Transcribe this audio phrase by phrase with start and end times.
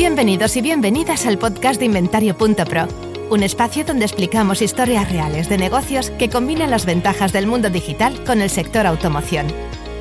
[0.00, 2.88] Bienvenidos y bienvenidas al podcast de Inventario.pro,
[3.28, 8.24] un espacio donde explicamos historias reales de negocios que combinan las ventajas del mundo digital
[8.24, 9.46] con el sector automoción.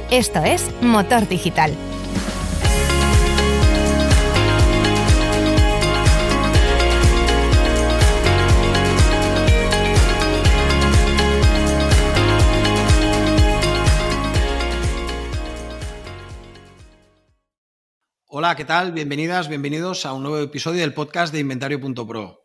[0.09, 1.73] Esto es Motor Digital.
[18.41, 18.93] Hola, ¿qué tal?
[18.93, 22.41] Bienvenidas, bienvenidos a un nuevo episodio del podcast de Inventario.pro.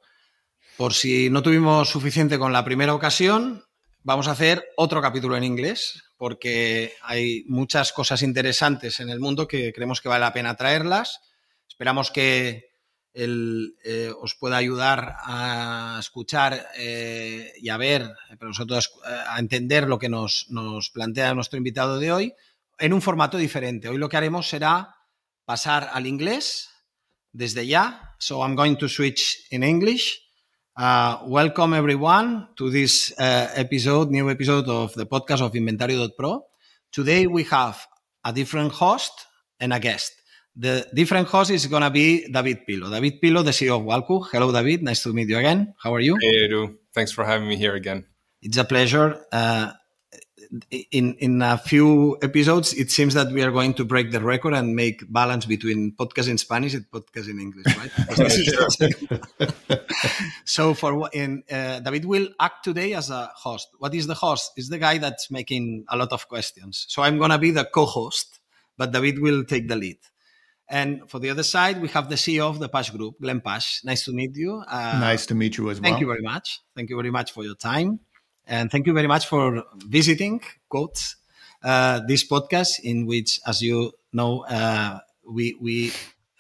[0.77, 3.63] Por si no tuvimos suficiente con la primera ocasión,
[4.03, 9.47] vamos a hacer otro capítulo en inglés, porque hay muchas cosas interesantes en el mundo
[9.47, 11.21] que creemos que vale la pena traerlas.
[11.69, 12.73] Esperamos que
[13.15, 19.87] eh, os pueda ayudar a escuchar eh, y a ver, pero nosotros eh, a entender
[19.87, 20.49] lo que nos
[20.93, 22.35] plantea nuestro invitado de hoy
[22.81, 23.89] en un formato diferente.
[23.89, 24.97] Hoy lo que haremos será
[25.45, 26.69] pasar al inglés
[27.33, 28.15] desde ya.
[28.19, 30.21] So I'm going to switch in English.
[30.77, 36.47] Uh, welcome everyone to this uh, episode, new episode of the podcast of Inventario.pro.
[36.91, 37.87] Today we have
[38.25, 39.13] a different host
[39.61, 40.13] and a guest.
[40.57, 42.91] The different host is going to be David Pilo.
[42.91, 44.27] David Pilo, the CEO of Walcu.
[44.31, 44.83] Hello, David.
[44.83, 45.75] Nice to meet you again.
[45.83, 46.17] How are you?
[46.21, 46.77] Hey, Edu.
[46.95, 48.07] Thanks for having me here again.
[48.41, 49.25] It's a pleasure.
[49.33, 49.73] Uh,
[50.91, 54.55] in in a few episodes, it seems that we are going to break the record
[54.55, 57.91] and make balance between podcast in Spanish and podcast in English, right?
[60.45, 63.69] so for in uh, David will act today as a host.
[63.79, 64.53] What is the host?
[64.57, 66.87] Is the guy that's making a lot of questions.
[66.89, 68.39] So I'm gonna be the co-host,
[68.77, 69.99] but David will take the lead.
[70.69, 73.85] And for the other side, we have the CEO of the Pasch Group, Glenn Pasch.
[73.85, 74.63] Nice to meet you.
[74.67, 75.91] Uh, nice to meet you as well.
[75.91, 76.61] Thank you very much.
[76.75, 78.01] Thank you very much for your time.
[78.47, 81.17] And thank you very much for visiting, quotes,
[81.63, 84.99] uh, this podcast in which, as you know, uh,
[85.29, 85.93] we, we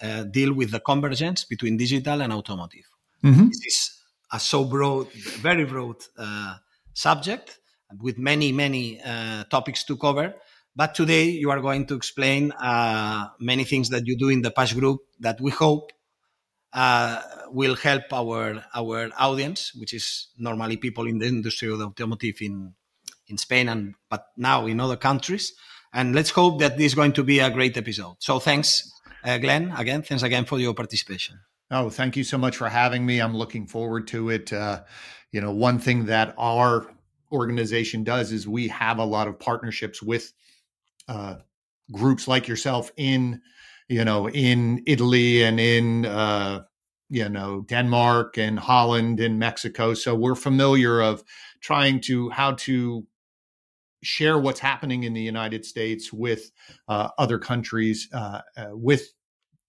[0.02, 2.84] uh, deal with the convergence between digital and automotive.
[3.22, 3.48] Mm-hmm.
[3.48, 4.00] This is
[4.32, 6.56] a so broad, very broad uh,
[6.92, 7.58] subject
[8.00, 10.34] with many, many uh, topics to cover.
[10.76, 14.50] But today you are going to explain uh, many things that you do in the
[14.50, 15.92] Pasch Group that we hope
[16.74, 21.86] uh, will help our our audience, which is normally people in the industry of the
[21.86, 22.74] automotive in
[23.28, 25.54] in Spain and but now in other countries.
[25.92, 28.16] And let's hope that this is going to be a great episode.
[28.18, 28.92] So thanks,
[29.22, 29.72] uh, Glenn.
[29.76, 31.38] Again, thanks again for your participation.
[31.70, 33.20] Oh, thank you so much for having me.
[33.20, 34.52] I'm looking forward to it.
[34.52, 34.82] Uh,
[35.30, 36.86] you know, one thing that our
[37.32, 40.32] organization does is we have a lot of partnerships with
[41.08, 41.36] uh,
[41.92, 43.40] groups like yourself in
[43.88, 46.62] you know, in Italy and in uh,
[47.10, 49.94] you know Denmark and Holland and Mexico.
[49.94, 51.22] So we're familiar of
[51.60, 53.06] trying to how to
[54.02, 56.50] share what's happening in the United States with
[56.88, 59.08] uh, other countries uh, uh, with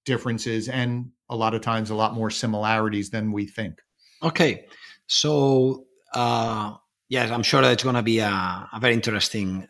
[0.05, 3.79] differences and a lot of times a lot more similarities than we think.
[4.21, 4.65] Okay,
[5.07, 6.73] so uh,
[7.09, 9.67] yes, I'm sure that it's going to be a, a, very interesting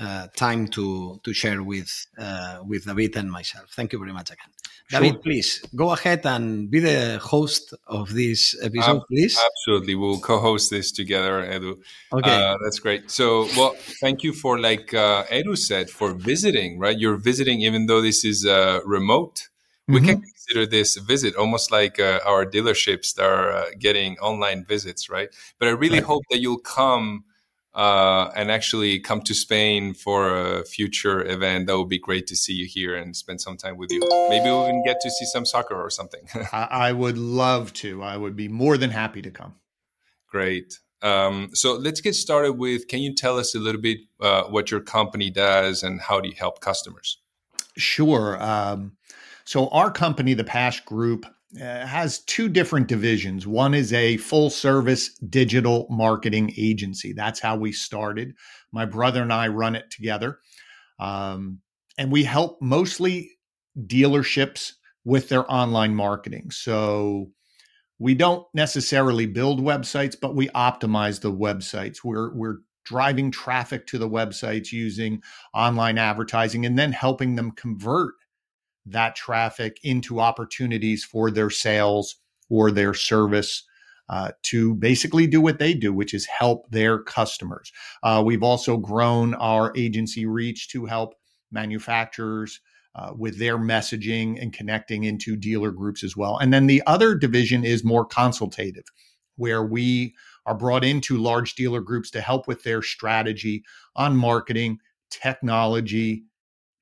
[0.00, 3.70] uh, time to to share with uh, with David and myself.
[3.74, 4.50] Thank you very much again.
[4.88, 5.00] Sure.
[5.00, 9.38] David, please go ahead and be the host of this episode, please.
[9.38, 11.78] Absolutely, we'll co-host this together, Edu.
[12.12, 13.10] Okay, uh, that's great.
[13.10, 16.78] So, well, thank you for like uh, Edu said for visiting.
[16.78, 19.48] Right, you're visiting even though this is uh, remote.
[19.88, 20.06] We mm-hmm.
[20.06, 25.30] can consider this a visit, almost like uh, our dealerships are getting online visits, right?
[25.58, 26.04] But I really right.
[26.04, 27.24] hope that you'll come
[27.78, 31.68] uh, and actually come to Spain for a future event.
[31.68, 34.00] That would be great to see you here and spend some time with you.
[34.28, 36.22] Maybe we can get to see some soccer or something.
[36.52, 38.02] I would love to.
[38.02, 39.54] I would be more than happy to come.
[40.28, 40.80] Great.
[41.02, 44.72] Um, so let's get started with can you tell us a little bit uh, what
[44.72, 47.18] your company does and how do you help customers?
[47.76, 48.42] Sure.
[48.42, 48.96] Um,
[49.44, 51.24] so, our company, the Pasch Group,
[51.56, 53.46] uh, has two different divisions.
[53.46, 57.12] One is a full service digital marketing agency.
[57.12, 58.34] That's how we started.
[58.70, 60.40] My brother and I run it together.
[61.00, 61.60] Um,
[61.96, 63.38] and we help mostly
[63.86, 64.72] dealerships
[65.04, 66.50] with their online marketing.
[66.50, 67.30] So
[67.98, 72.04] we don't necessarily build websites, but we optimize the websites.
[72.04, 75.22] We're, we're driving traffic to the websites using
[75.54, 78.14] online advertising and then helping them convert
[78.90, 82.16] that traffic into opportunities for their sales
[82.48, 83.64] or their service
[84.08, 87.70] uh, to basically do what they do, which is help their customers.
[88.02, 91.14] Uh, we've also grown our agency reach to help
[91.52, 92.60] manufacturers
[92.94, 96.38] uh, with their messaging and connecting into dealer groups as well.
[96.38, 98.84] And then the other division is more consultative,
[99.36, 100.14] where we
[100.46, 103.62] are brought into large dealer groups to help with their strategy
[103.94, 104.78] on marketing,
[105.10, 106.24] technology,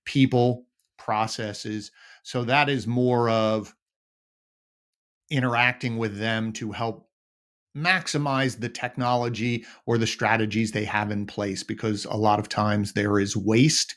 [0.04, 0.65] people,
[1.06, 1.92] processes
[2.24, 3.72] So that is more of
[5.30, 7.08] interacting with them to help
[7.76, 12.92] maximize the technology or the strategies they have in place because a lot of times
[12.92, 13.94] there is waste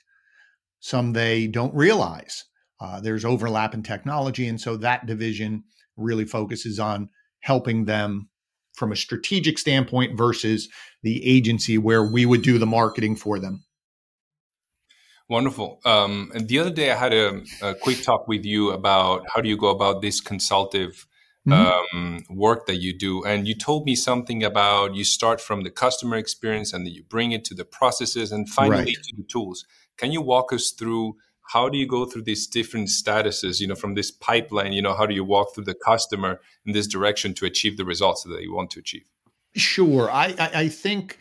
[0.82, 2.46] some they don't realize.
[2.80, 5.64] Uh, there's overlap in technology and so that division
[5.98, 7.10] really focuses on
[7.40, 8.30] helping them
[8.74, 10.70] from a strategic standpoint versus
[11.02, 13.64] the agency where we would do the marketing for them
[15.30, 15.80] Wonderful.
[15.86, 19.42] Um, and the other day, I had a, a, quick talk with you about how
[19.42, 21.06] do you go about this consultative
[21.48, 21.96] mm-hmm.
[21.98, 23.24] um, work that you do.
[23.24, 27.04] And you told me something about you start from the customer experience and then you
[27.04, 29.04] bring it to the processes and finally right.
[29.04, 29.66] to the tools.
[29.98, 31.16] Can you walk us through
[31.54, 34.96] how do you go through these different statuses, you know, from this pipeline, you know,
[34.96, 38.42] how do you walk through the customer in this direction to achieve the results that
[38.42, 39.06] you want to achieve?
[39.56, 40.10] Sure.
[40.12, 41.20] I, I, I think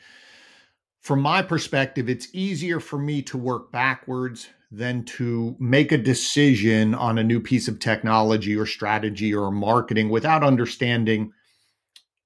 [1.09, 6.95] from my perspective, it's easier for me to work backwards than to make a decision
[6.95, 11.33] on a new piece of technology or strategy or marketing without understanding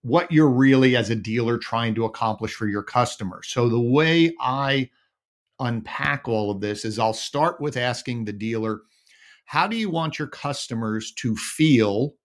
[0.00, 3.40] what you're really as a dealer trying to accomplish for your customer.
[3.44, 4.90] So the way I
[5.60, 8.80] unpack all of this is I'll start with asking the dealer,
[9.44, 12.16] how do you want your customers to feel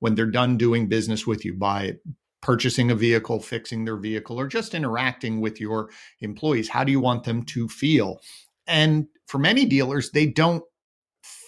[0.00, 1.98] when they're done doing business with you by
[2.40, 5.90] purchasing a vehicle, fixing their vehicle, or just interacting with your
[6.20, 6.68] employees?
[6.68, 8.20] How do you want them to feel?
[8.66, 10.62] And for many dealers, they don't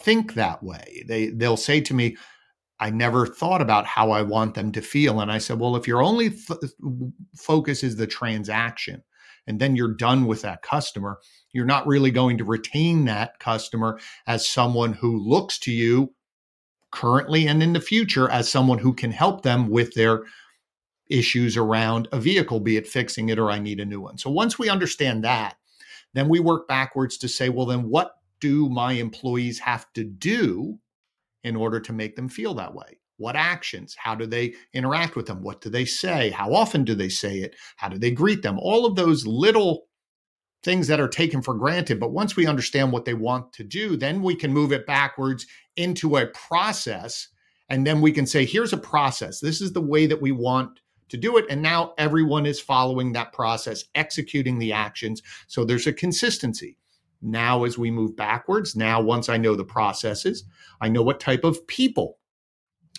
[0.02, 1.04] think that way.
[1.06, 2.16] They they'll say to me,
[2.80, 5.20] I never thought about how I want them to feel.
[5.20, 6.34] And I said, well, if your only
[7.36, 9.02] focus is the transaction
[9.46, 11.18] and then you're done with that customer,
[11.52, 16.14] you're not really going to retain that customer as someone who looks to you
[16.90, 20.22] currently and in the future as someone who can help them with their
[21.10, 24.16] issues around a vehicle, be it fixing it or I need a new one.
[24.16, 25.56] So once we understand that,
[26.14, 30.78] then we work backwards to say, well, then what do my employees have to do
[31.44, 32.98] in order to make them feel that way?
[33.16, 33.94] What actions?
[33.98, 35.42] How do they interact with them?
[35.42, 36.30] What do they say?
[36.30, 37.54] How often do they say it?
[37.76, 38.58] How do they greet them?
[38.58, 39.86] All of those little
[40.62, 42.00] things that are taken for granted.
[42.00, 45.46] But once we understand what they want to do, then we can move it backwards
[45.76, 47.28] into a process.
[47.68, 49.40] And then we can say, here's a process.
[49.40, 50.80] This is the way that we want
[51.10, 51.44] to do it.
[51.50, 55.22] And now everyone is following that process, executing the actions.
[55.46, 56.76] So there's a consistency.
[57.22, 60.44] Now, as we move backwards, now once I know the processes,
[60.80, 62.18] I know what type of people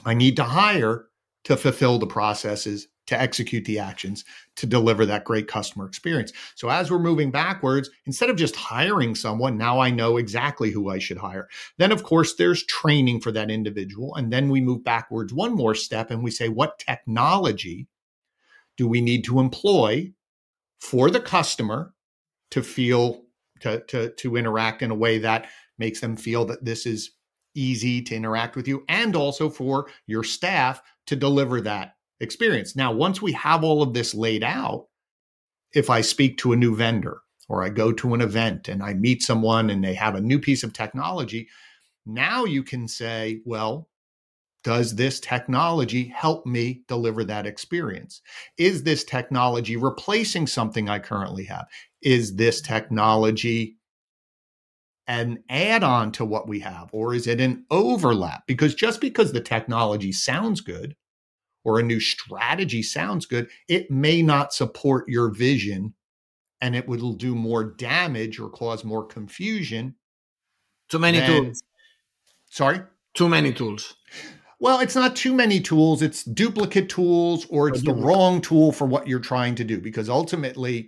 [0.05, 1.07] I need to hire
[1.45, 4.23] to fulfill the processes, to execute the actions,
[4.55, 6.31] to deliver that great customer experience.
[6.53, 10.89] So as we're moving backwards, instead of just hiring someone, now I know exactly who
[10.89, 11.49] I should hire.
[11.77, 14.15] Then, of course, there's training for that individual.
[14.15, 17.87] And then we move backwards one more step and we say, what technology
[18.81, 20.11] do we need to employ
[20.79, 21.93] for the customer
[22.49, 23.21] to feel
[23.59, 25.45] to, to, to interact in a way that
[25.77, 27.11] makes them feel that this is
[27.53, 32.75] easy to interact with you and also for your staff to deliver that experience.
[32.75, 34.87] Now, once we have all of this laid out,
[35.75, 38.95] if I speak to a new vendor or I go to an event and I
[38.95, 41.49] meet someone and they have a new piece of technology,
[42.07, 43.90] now you can say, well,
[44.63, 48.21] does this technology help me deliver that experience?
[48.57, 51.67] Is this technology replacing something I currently have?
[52.01, 53.77] Is this technology
[55.07, 58.45] an add on to what we have, or is it an overlap?
[58.47, 60.95] Because just because the technology sounds good
[61.63, 65.93] or a new strategy sounds good, it may not support your vision
[66.61, 69.95] and it will do more damage or cause more confusion.
[70.89, 71.63] Too many than, tools.
[72.49, 72.81] Sorry?
[73.15, 73.95] Too many tools.
[74.61, 76.03] Well, it's not too many tools.
[76.03, 79.81] It's duplicate tools or it's the wrong tool for what you're trying to do.
[79.81, 80.87] Because ultimately,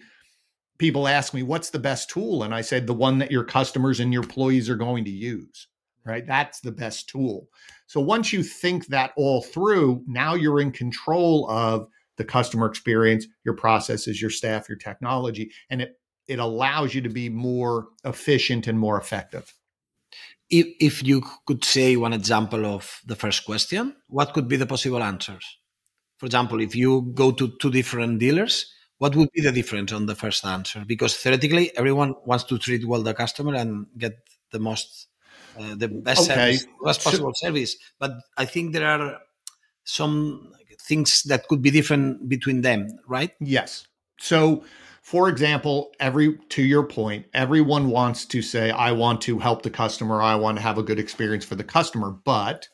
[0.78, 2.44] people ask me, what's the best tool?
[2.44, 5.70] And I said, the one that your customers and your employees are going to use,
[6.06, 6.24] right?
[6.24, 7.50] That's the best tool.
[7.88, 11.88] So once you think that all through, now you're in control of
[12.18, 17.10] the customer experience, your processes, your staff, your technology, and it, it allows you to
[17.10, 19.52] be more efficient and more effective
[20.54, 24.68] if, if you could say one example of the first question, what could be the
[24.68, 25.44] possible answers?
[26.18, 30.06] For example, if you go to two different dealers, what would be the difference on
[30.06, 30.84] the first answer?
[30.86, 34.14] Because theoretically, everyone wants to treat well the customer and get
[34.52, 35.08] the most,
[35.60, 36.58] uh, the best okay.
[36.58, 37.76] service, best possible so, service.
[38.00, 39.18] But I think there are
[39.84, 43.32] some things that could be different between them, right?
[43.40, 43.88] Yes.
[44.20, 44.64] So
[45.04, 49.70] for example, every to your point, everyone wants to say, I want to help the
[49.70, 52.10] customer, I want to have a good experience for the customer.
[52.10, 52.70] But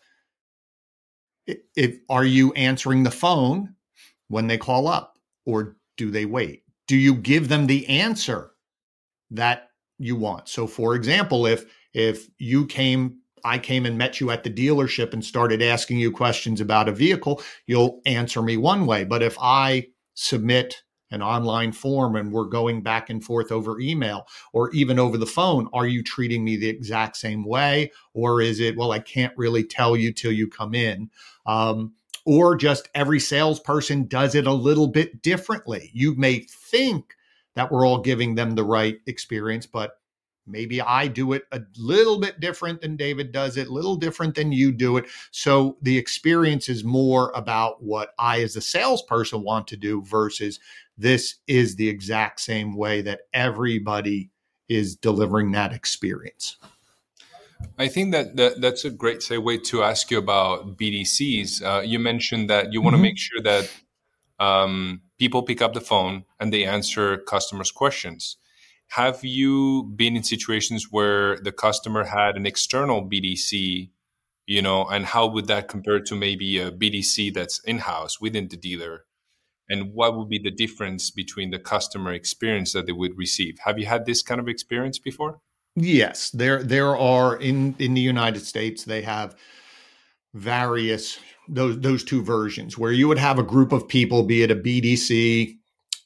[1.76, 3.74] if are you answering the phone
[4.28, 5.18] when they call up
[5.48, 6.64] or do they wait?
[6.88, 8.52] Do you give them the answer
[9.32, 10.50] that you want?
[10.50, 15.14] So for example, if if you came I came and met you at the dealership
[15.14, 19.04] and started asking you questions about a vehicle, you'll answer me one way.
[19.04, 24.28] But if I submit an online form and we're going back and forth over email
[24.54, 27.92] or even over the phone, are you treating me the exact same way?
[28.14, 31.10] Or is it, well, I can't really tell you till you come in?
[31.46, 31.94] Um,
[32.26, 35.90] or just every salesperson does it a little bit differently.
[35.94, 37.16] You may think
[37.56, 40.00] that we're all giving them the right experience, but
[40.46, 44.36] maybe I do it a little bit different than David does it, a little different
[44.36, 45.06] than you do it.
[45.32, 50.60] So the experience is more about what I, as a salesperson, want to do versus
[51.00, 54.30] this is the exact same way that everybody
[54.68, 56.58] is delivering that experience.
[57.78, 61.64] I think that, that that's a great segue to ask you about BDCs.
[61.64, 63.04] Uh, you mentioned that you want to mm-hmm.
[63.04, 63.72] make sure that
[64.40, 68.38] um, people pick up the phone and they answer customers' questions.
[68.90, 73.90] Have you been in situations where the customer had an external BDC,
[74.48, 78.48] you know, and how would that compare to maybe a BDC that's in house within
[78.48, 79.06] the dealer?
[79.70, 83.60] And what would be the difference between the customer experience that they would receive?
[83.60, 85.40] Have you had this kind of experience before?
[85.76, 89.36] Yes, there there are in in the United States they have
[90.34, 94.52] various those those two versions where you would have a group of people, be it
[94.52, 95.58] a BDC,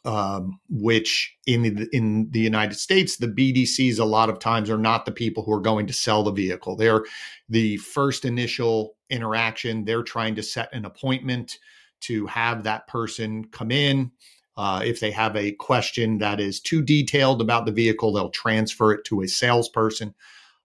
[0.06, 4.78] um, which in the, in the United States, the BDCs a lot of times are
[4.78, 6.76] not the people who are going to sell the vehicle.
[6.76, 7.06] They're
[7.50, 9.86] the first initial interaction.
[9.86, 11.58] They're trying to set an appointment
[12.06, 14.12] to have that person come in.
[14.56, 18.94] Uh, if they have a question that is too detailed about the vehicle, they'll transfer
[18.94, 20.14] it to a salesperson.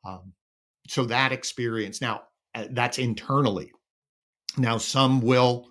[0.04, 0.34] Um,
[0.88, 2.22] so that experience now
[2.54, 3.72] uh, that's internally.
[4.56, 5.68] Now some will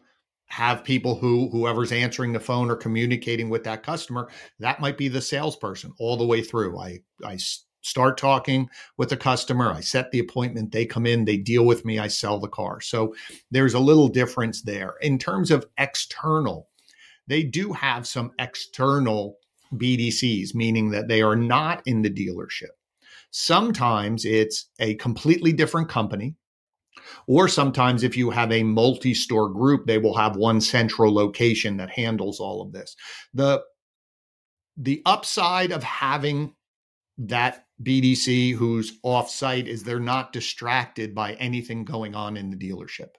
[0.48, 5.10] have people who whoever's answering the phone or communicating with that customer that might be
[5.10, 7.38] the salesperson all the way through i i
[7.82, 11.86] start talking with the customer i set the appointment they come in they deal with
[11.86, 12.82] me i sell the car.
[12.82, 13.16] So
[13.52, 14.96] there's a little difference there.
[15.02, 16.70] In terms of external
[17.28, 19.38] they do have some external
[19.74, 22.76] bdcs meaning that they are not in the dealership.
[23.32, 26.36] Sometimes it's a completely different company
[27.28, 31.78] or sometimes, if you have a multi store group, they will have one central location
[31.78, 32.96] that handles all of this.
[33.34, 33.64] The,
[34.78, 36.54] the upside of having
[37.20, 43.10] that BDC who's offsite is they're not distracted by anything going on in the dealership.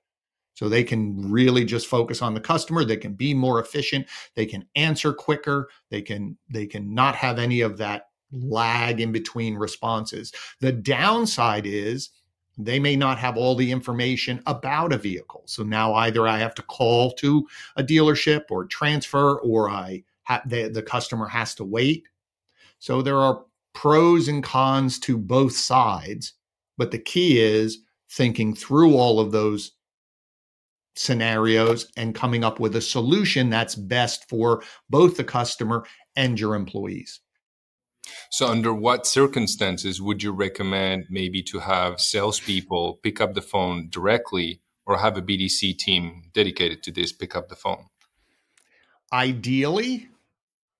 [0.54, 2.84] So they can really just focus on the customer.
[2.84, 4.08] They can be more efficient.
[4.34, 5.68] They can answer quicker.
[5.88, 10.32] They can they can not have any of that lag in between responses.
[10.60, 12.10] The downside is
[12.58, 15.44] they may not have all the information about a vehicle.
[15.46, 17.46] So now either I have to call to
[17.76, 22.08] a dealership or transfer, or I ha- the, the customer has to wait.
[22.80, 23.44] So there are
[23.78, 26.32] pros and cons to both sides,
[26.76, 27.78] but the key is
[28.10, 29.70] thinking through all of those
[30.96, 35.84] scenarios and coming up with a solution that's best for both the customer
[36.16, 37.20] and your employees.
[38.30, 43.90] So, under what circumstances would you recommend maybe to have salespeople pick up the phone
[43.90, 47.86] directly or have a BDC team dedicated to this pick up the phone?
[49.12, 50.08] Ideally,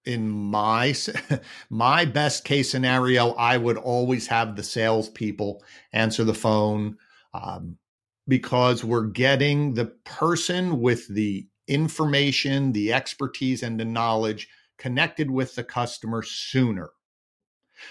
[0.09, 0.95] in my
[1.71, 5.63] my best case scenario, I would always have the salespeople
[5.93, 6.97] answer the phone
[7.35, 7.77] um,
[8.27, 14.49] because we're getting the person with the information, the expertise, and the knowledge
[14.79, 16.91] connected with the customer sooner.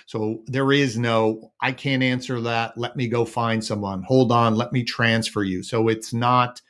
[0.06, 2.78] So there is no, I can't answer that.
[2.78, 4.04] Let me go find someone.
[4.04, 5.64] Hold on, let me transfer you.
[5.64, 6.62] So it's not,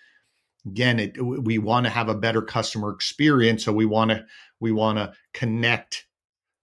[0.67, 3.65] again, it, we want to have a better customer experience.
[3.65, 4.25] So we want to,
[4.59, 6.05] we want to connect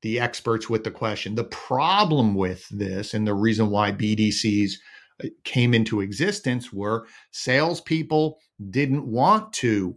[0.03, 1.35] the experts with the question.
[1.35, 4.75] The problem with this and the reason why BDCs
[5.23, 8.39] uh, came into existence were salespeople
[8.71, 9.97] didn't want to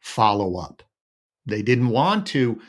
[0.00, 0.82] follow up.
[1.46, 2.60] They didn't want to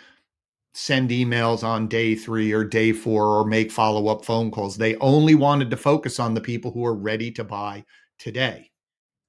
[0.74, 4.78] send emails on day three or day four or make follow up phone calls.
[4.78, 7.86] They only wanted to focus on the people who are ready to buy
[8.18, 8.72] today.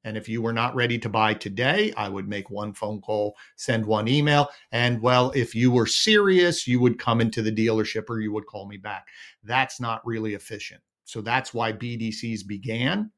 [0.04, 3.36] And if you were not ready to buy today, I would make one phone call,
[3.56, 4.48] send one email.
[4.70, 8.46] And well, if you were serious, you would come into the dealership or you would
[8.46, 9.08] call me back.
[9.42, 10.82] That's not really efficient.
[11.04, 13.10] So that's why BDCs began.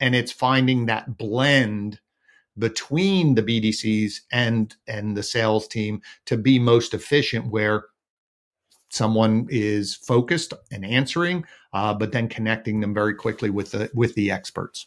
[0.00, 2.00] And it's finding that blend
[2.58, 7.86] between the BDCs and and the sales team to be most efficient where
[8.90, 14.14] someone is focused and answering uh, but then connecting them very quickly with the with
[14.14, 14.86] the experts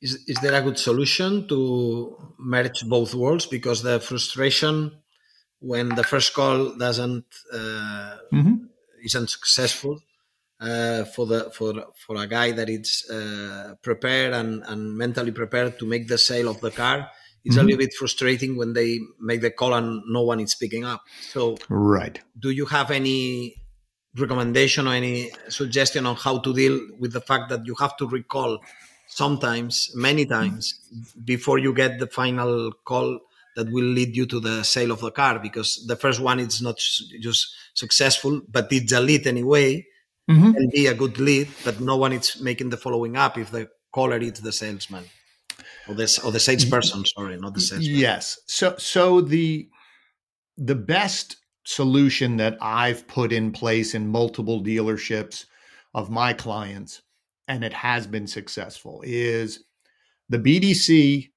[0.00, 4.92] is, is there a good solution to merge both worlds because the frustration
[5.60, 8.54] when the first call doesn't uh, mm-hmm.
[9.04, 10.00] isn't successful
[10.60, 15.78] uh, for the for for a guy that is uh, prepared and, and mentally prepared
[15.78, 17.10] to make the sale of the car
[17.44, 17.60] it's mm-hmm.
[17.60, 21.02] a little bit frustrating when they make the call and no one is picking up
[21.20, 23.54] so right do you have any
[24.16, 28.06] recommendation or any suggestion on how to deal with the fact that you have to
[28.08, 28.58] recall
[29.10, 30.80] sometimes many times
[31.24, 33.18] before you get the final call
[33.56, 36.62] that will lead you to the sale of the car because the first one is
[36.62, 36.76] not
[37.20, 39.84] just successful but it's a lead anyway
[40.30, 40.56] mm-hmm.
[40.56, 43.68] and be a good lead, but no one is making the following up if the
[43.92, 45.04] caller is the salesman
[45.88, 47.04] or this or the salesperson.
[47.04, 47.96] Sorry, not the salesman.
[47.96, 48.38] Yes.
[48.46, 49.68] So so the
[50.56, 55.46] the best solution that I've put in place in multiple dealerships
[55.94, 57.02] of my clients,
[57.48, 59.64] and it has been successful, is
[60.28, 61.30] the BDC.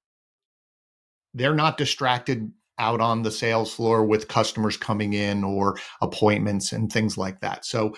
[1.33, 6.91] They're not distracted out on the sales floor with customers coming in or appointments and
[6.91, 7.65] things like that.
[7.65, 7.95] So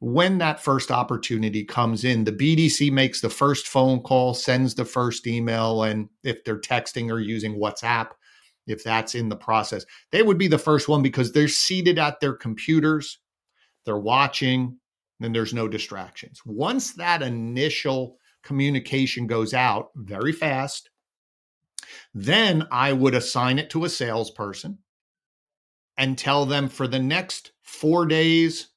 [0.00, 4.84] when that first opportunity comes in, the BDC makes the first phone call, sends the
[4.84, 8.10] first email, and if they're texting or using WhatsApp,
[8.66, 12.18] if that's in the process, they would be the first one because they're seated at
[12.18, 13.18] their computers,
[13.84, 14.76] they're watching,
[15.24, 16.40] and there's no distractions.
[16.44, 20.90] Once that initial communication goes out very fast,
[22.14, 24.78] then I would assign it to a salesperson
[25.96, 28.68] and tell them for the next four days,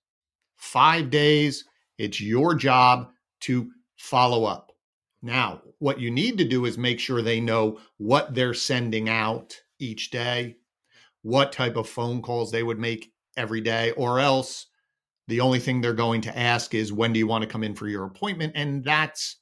[0.56, 1.66] five days.
[1.98, 3.10] It's your job
[3.42, 4.72] to follow up.
[5.22, 9.60] Now, what you need to do is make sure they know what they're sending out
[9.80, 10.58] each day,
[11.22, 14.68] what type of phone calls they would make every day, or else
[15.28, 17.76] the only thing they're going to ask is, when do you want to come in
[17.76, 18.54] for your appointment?
[18.56, 19.38] And that's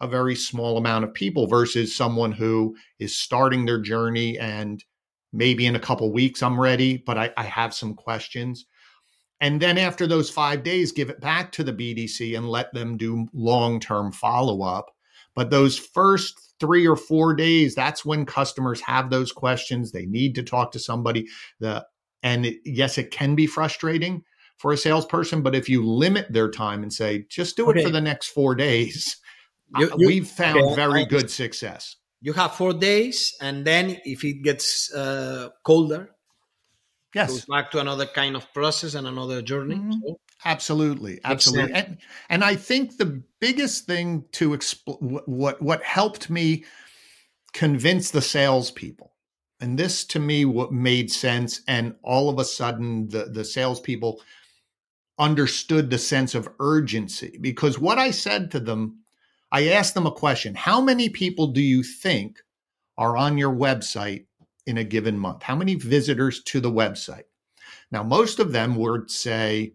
[0.00, 4.84] a very small amount of people versus someone who is starting their journey and
[5.32, 8.66] maybe in a couple weeks I'm ready, but I, I have some questions.
[9.40, 12.96] And then after those five days, give it back to the BDC and let them
[12.96, 14.90] do long term follow up.
[15.34, 19.92] But those first three or four days, that's when customers have those questions.
[19.92, 21.26] They need to talk to somebody.
[21.60, 21.84] The,
[22.22, 24.24] and it, yes, it can be frustrating
[24.56, 27.90] for a salesperson, but if you limit their time and say, just do it for
[27.90, 29.16] the next four days,
[29.76, 31.96] you, you, we've found okay, very good success.
[32.20, 36.10] You have four days, and then if it gets uh, colder,
[37.14, 37.30] yes.
[37.30, 39.76] goes back to another kind of process and another journey.
[39.76, 39.92] Mm-hmm.
[40.06, 41.74] So, absolutely, absolutely.
[41.74, 41.98] And,
[42.30, 46.64] and I think the biggest thing to explain what what helped me
[47.52, 49.12] convince the salespeople,
[49.60, 54.22] and this to me what made sense, and all of a sudden the the salespeople
[55.18, 59.00] understood the sense of urgency because what I said to them,
[59.50, 62.40] I asked them a question: How many people do you think
[62.98, 64.26] are on your website
[64.66, 65.42] in a given month?
[65.42, 67.24] How many visitors to the website?
[67.90, 69.74] Now, most of them would say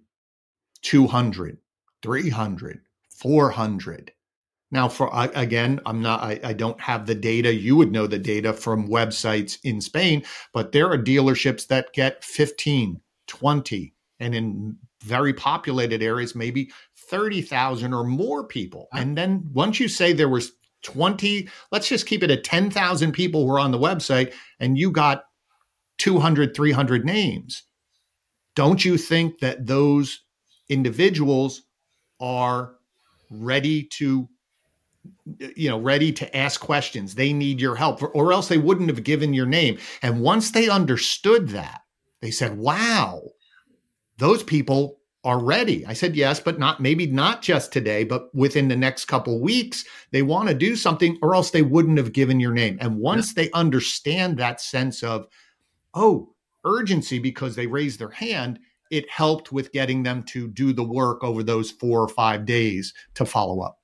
[0.82, 1.58] 200,
[2.02, 4.12] 300, 400.
[4.72, 7.54] Now, for again, I'm not, I, I, don't have the data.
[7.54, 10.24] You would know the data from websites in Spain,
[10.54, 16.72] but there are dealerships that get 15, 20, and in very populated areas, maybe
[17.10, 18.88] 30,000 or more people.
[18.94, 20.52] And then once you say there was
[20.84, 25.24] 20, let's just keep it at 10,000 people were on the website and you got
[25.98, 27.64] 200, 300 names.
[28.56, 30.22] Don't you think that those
[30.70, 31.64] individuals
[32.20, 32.76] are
[33.32, 34.30] ready to
[35.56, 39.04] you know ready to ask questions they need your help or else they wouldn't have
[39.04, 41.82] given your name and once they understood that
[42.22, 43.20] they said wow
[44.22, 45.84] those people are ready.
[45.86, 49.84] I said yes, but not maybe not just today, but within the next couple weeks,
[50.12, 52.78] they want to do something or else they wouldn't have given your name.
[52.80, 53.44] And once yeah.
[53.44, 55.26] they understand that sense of,
[55.96, 58.60] oh, urgency because they raised their hand,
[58.92, 62.94] it helped with getting them to do the work over those four or five days
[63.16, 63.80] to follow up.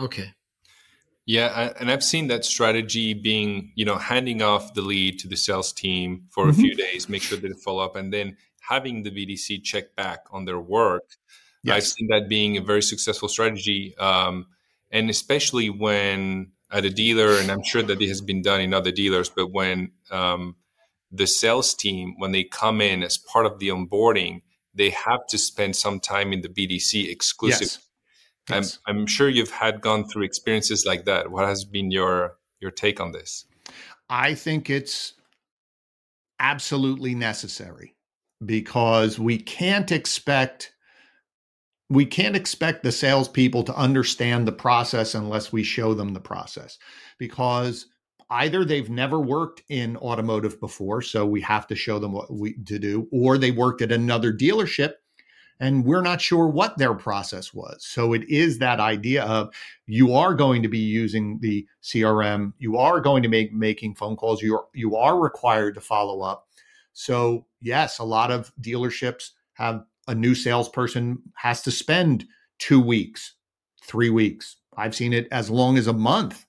[0.00, 0.34] Okay.
[1.24, 5.36] Yeah, and I've seen that strategy being, you know, handing off the lead to the
[5.36, 6.50] sales team for mm-hmm.
[6.50, 8.36] a few days, make sure they follow up, and then
[8.68, 11.04] having the BDC check back on their work.
[11.64, 11.76] Yes.
[11.76, 14.46] I've seen that being a very successful strategy, um,
[14.90, 18.74] and especially when at a dealer, and I'm sure that it has been done in
[18.74, 20.56] other dealers, but when um,
[21.10, 24.42] the sales team, when they come in as part of the onboarding,
[24.74, 27.60] they have to spend some time in the BDC exclusive.
[27.62, 27.78] Yes.
[28.50, 28.78] Yes.
[28.86, 31.30] I'm, I'm sure you've had gone through experiences like that.
[31.30, 33.44] What has been your your take on this?
[34.08, 35.14] I think it's
[36.40, 37.94] absolutely necessary
[38.44, 40.72] because we can't expect
[41.90, 46.78] we can't expect the salespeople to understand the process unless we show them the process
[47.16, 47.86] because
[48.30, 52.54] either they've never worked in automotive before so we have to show them what we
[52.64, 54.94] to do or they worked at another dealership
[55.60, 57.84] and we're not sure what their process was.
[57.84, 59.52] So it is that idea of
[59.86, 64.16] you are going to be using the CRM, you are going to make making phone
[64.16, 66.46] calls, you are, you are required to follow up.
[66.92, 72.24] So yes, a lot of dealerships have a new salesperson has to spend
[72.58, 73.34] 2 weeks,
[73.84, 74.56] 3 weeks.
[74.76, 76.46] I've seen it as long as a month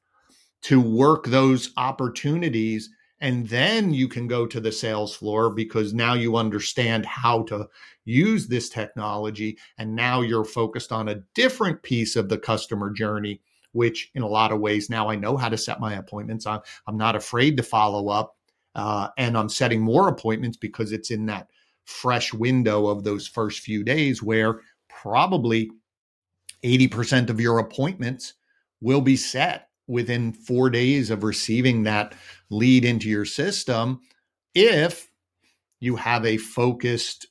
[0.63, 2.89] to work those opportunities
[3.21, 7.67] and then you can go to the sales floor because now you understand how to
[8.05, 9.57] use this technology.
[9.77, 13.41] And now you're focused on a different piece of the customer journey,
[13.73, 16.45] which in a lot of ways, now I know how to set my appointments.
[16.45, 18.37] I'm, I'm not afraid to follow up.
[18.75, 21.47] Uh, and I'm setting more appointments because it's in that
[21.85, 25.71] fresh window of those first few days where probably
[26.63, 28.33] 80% of your appointments
[28.81, 32.13] will be set within four days of receiving that
[32.49, 34.01] lead into your system
[34.53, 35.09] if
[35.79, 37.27] you have a focused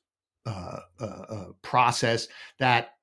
[0.47, 2.27] uh, uh, uh, process
[2.59, 2.95] that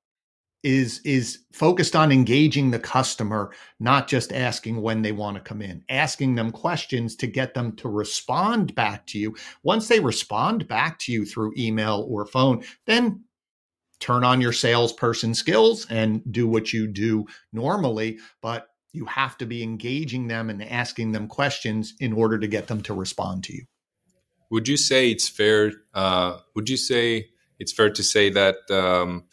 [0.65, 5.61] is is focused on engaging the customer not just asking when they want to come
[5.61, 10.67] in asking them questions to get them to respond back to you once they respond
[10.67, 13.23] back to you through email or phone then
[13.99, 19.45] turn on your salesperson skills and do what you do normally but you have to
[19.45, 23.53] be engaging them and asking them questions in order to get them to respond to
[23.53, 23.65] you.
[24.49, 25.73] Would you say it's fair?
[25.93, 27.27] Uh, would you say
[27.59, 29.25] it's fair to say that um,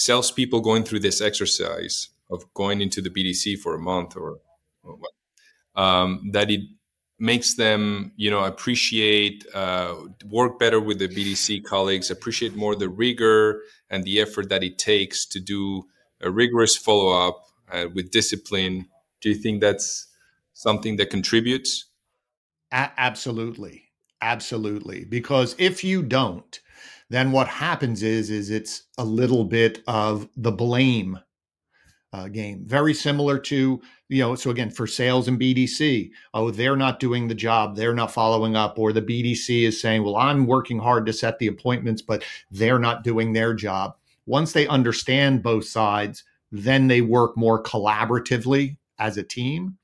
[0.00, 4.38] salespeople going through this exercise of going into the BDC for a month or,
[4.82, 4.98] or
[5.74, 6.62] um, that it
[7.18, 12.88] makes them, you know, appreciate uh, work better with the BDC colleagues, appreciate more the
[12.88, 13.60] rigor
[13.90, 15.84] and the effort that it takes to do
[16.22, 18.86] a rigorous follow up uh, with discipline.
[19.20, 20.06] Do you think that's
[20.54, 21.84] something that contributes?
[22.72, 23.90] A- absolutely,
[24.22, 25.04] absolutely.
[25.04, 26.58] Because if you don't,
[27.10, 31.18] then what happens is is it's a little bit of the blame
[32.12, 34.34] uh, game, very similar to you know.
[34.34, 38.56] So again, for sales and BDC, oh, they're not doing the job, they're not following
[38.56, 42.24] up, or the BDC is saying, well, I'm working hard to set the appointments, but
[42.50, 43.94] they're not doing their job.
[44.26, 49.76] Once they understand both sides, then they work more collaboratively as a team.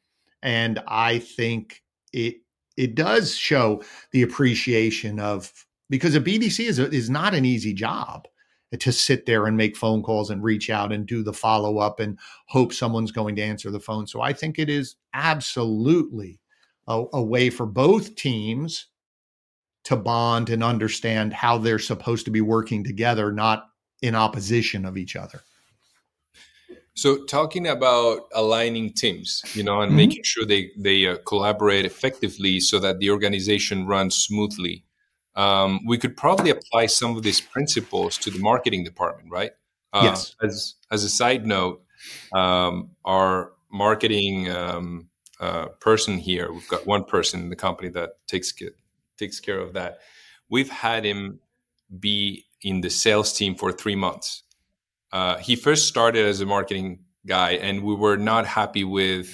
[0.43, 2.37] And I think it
[2.77, 7.73] it does show the appreciation of because a BDC is a, is not an easy
[7.73, 8.27] job
[8.79, 12.01] to sit there and make phone calls and reach out and do the follow up
[12.01, 12.19] and
[12.49, 14.07] hope someone's going to answer the phone.
[14.07, 16.41] So I think it is absolutely
[16.89, 18.87] a, a way for both teams
[19.85, 23.69] to bond and understand how they're supposed to be working together, not
[24.03, 25.43] in opposition of each other.
[26.95, 29.97] So talking about aligning teams, you know, and mm-hmm.
[29.97, 34.86] making sure they they uh, collaborate effectively so that the organization runs smoothly.
[35.37, 39.53] Um, we could probably apply some of these principles to the marketing department, right?
[39.93, 40.35] Uh, yes.
[40.43, 41.83] As as a side note,
[42.35, 45.09] um, our marketing um,
[45.41, 48.53] uh, person here, we've got one person in the company that takes
[49.19, 49.99] takes care of that.
[50.49, 51.41] We've had him
[52.01, 54.43] be in the sales team for three months
[55.13, 59.29] uh, he first started as a marketing guy, and we were not happy with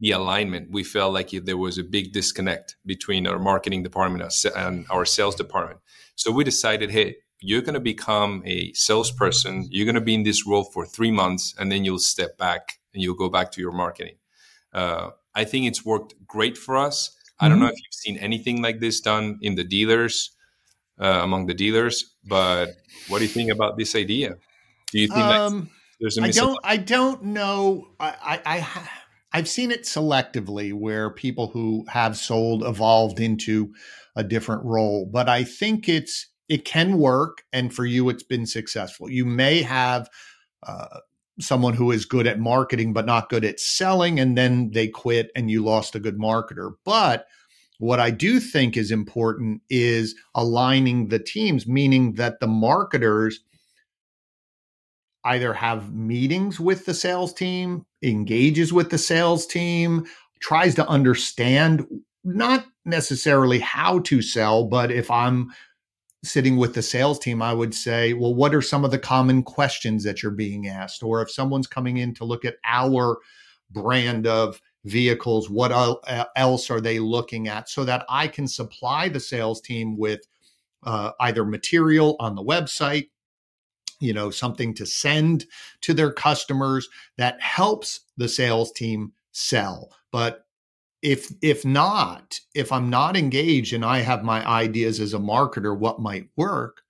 [0.00, 0.70] the alignment.
[0.70, 5.34] We felt like there was a big disconnect between our marketing department and our sales
[5.34, 5.80] department.
[6.14, 9.68] So we decided, hey, you're going to become a salesperson.
[9.70, 12.78] You're going to be in this role for three months, and then you'll step back
[12.94, 14.16] and you'll go back to your marketing.
[14.72, 17.08] Uh, I think it's worked great for us.
[17.08, 17.44] Mm-hmm.
[17.44, 17.72] I don't know mm-hmm.
[17.72, 20.30] if you've seen anything like this done in the dealers,
[20.98, 22.70] uh, among the dealers, but
[23.08, 24.36] what do you think about this idea?
[24.92, 26.58] Do you think um, there's a I don't.
[26.64, 27.88] I don't know.
[28.00, 28.88] I, I, I
[29.36, 33.74] I've seen it selectively where people who have sold evolved into
[34.16, 38.46] a different role, but I think it's it can work, and for you, it's been
[38.46, 39.10] successful.
[39.10, 40.08] You may have.
[40.66, 41.00] Uh,
[41.38, 45.30] someone who is good at marketing but not good at selling and then they quit
[45.36, 47.26] and you lost a good marketer but
[47.78, 53.40] what I do think is important is aligning the teams, meaning that the marketers
[55.26, 60.06] either have meetings with the sales team, engages with the sales team,
[60.40, 61.86] tries to understand
[62.24, 65.52] not necessarily how to sell, but if I'm
[66.24, 69.42] sitting with the sales team, I would say, well, what are some of the common
[69.42, 71.02] questions that you're being asked?
[71.02, 73.18] Or if someone's coming in to look at our
[73.70, 75.72] brand of vehicles, what
[76.36, 80.20] else are they looking at so that I can supply the sales team with
[80.84, 83.08] uh, either material on the website,
[84.00, 85.46] you know something to send
[85.82, 89.92] to their customers that helps the sales team sell.
[90.12, 90.46] But
[91.02, 95.76] if if not if i'm not engaged and i have my ideas as a marketer
[95.76, 96.82] what might work?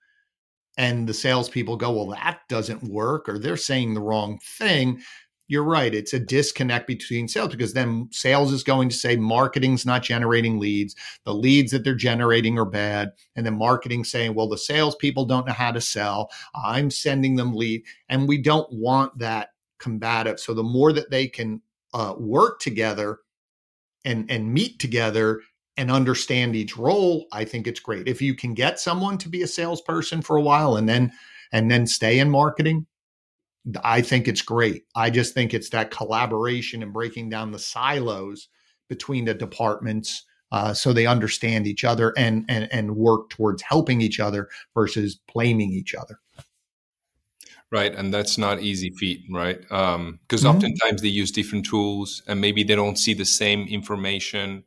[0.78, 5.00] And the salespeople go, well, that doesn't work, or they're saying the wrong thing,
[5.48, 5.94] you're right.
[5.94, 10.58] It's a disconnect between sales because then sales is going to say marketing's not generating
[10.58, 10.96] leads.
[11.24, 13.12] The leads that they're generating are bad.
[13.36, 16.30] And then marketing saying, well, the salespeople don't know how to sell.
[16.54, 17.84] I'm sending them lead.
[18.08, 20.40] And we don't want that combative.
[20.40, 21.62] So the more that they can
[21.94, 23.20] uh, work together
[24.04, 25.42] and, and meet together
[25.76, 28.08] and understand each role, I think it's great.
[28.08, 31.12] If you can get someone to be a salesperson for a while and then
[31.52, 32.86] and then stay in marketing,
[33.82, 34.84] I think it's great.
[34.94, 38.48] I just think it's that collaboration and breaking down the silos
[38.88, 44.00] between the departments uh, so they understand each other and, and and work towards helping
[44.00, 46.20] each other versus blaming each other.
[47.72, 49.60] Right, and that's not easy feat, right?
[49.60, 50.46] Because um, mm-hmm.
[50.46, 54.62] oftentimes they use different tools, and maybe they don't see the same information.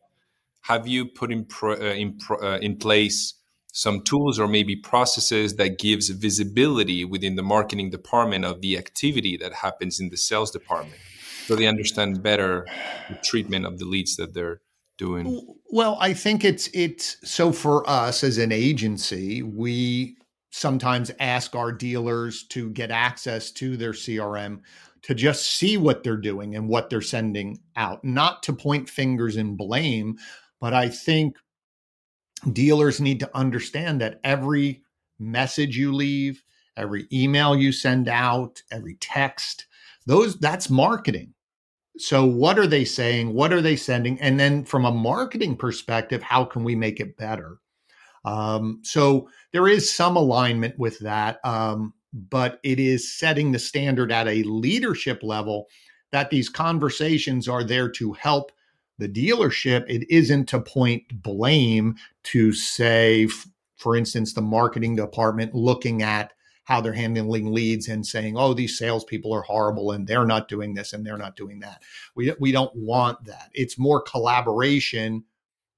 [0.64, 3.36] Have you put in pro, uh, in, pro, uh, in place
[3.72, 9.38] some tools or maybe processes that gives visibility within the marketing department of the activity
[9.38, 11.00] that happens in the sales department
[11.46, 12.68] so they understand better
[13.10, 14.62] the treatment of the leads that they're
[15.00, 15.56] doing.
[15.72, 20.18] Well i think it's it's so for us as an agency we
[20.52, 24.62] sometimes ask our dealers to get access to their crm
[25.04, 29.38] to just see what they're doing and what they're sending out not to point fingers
[29.38, 30.18] and blame
[30.60, 31.36] but i think
[32.54, 34.84] dealers need to understand that every
[35.20, 36.44] message you leave,
[36.78, 39.66] every email you send out, every text,
[40.06, 41.34] those that's marketing.
[41.98, 43.34] So what are they saying?
[43.34, 44.20] What are they sending?
[44.22, 47.60] And then from a marketing perspective, how can we make it better?
[48.24, 54.12] Um, so there is some alignment with that, um, but it is setting the standard
[54.12, 55.68] at a leadership level
[56.12, 58.52] that these conversations are there to help
[59.00, 63.28] the dealership, it isn't to point blame to say,
[63.78, 66.34] for instance, the marketing department looking at
[66.66, 70.76] how they're handling leads and saying, "Oh, these salespeople are horrible and they're not doing
[70.76, 71.82] this and they're not doing that."
[72.14, 73.50] We we don't want that.
[73.54, 75.24] It's more collaboration.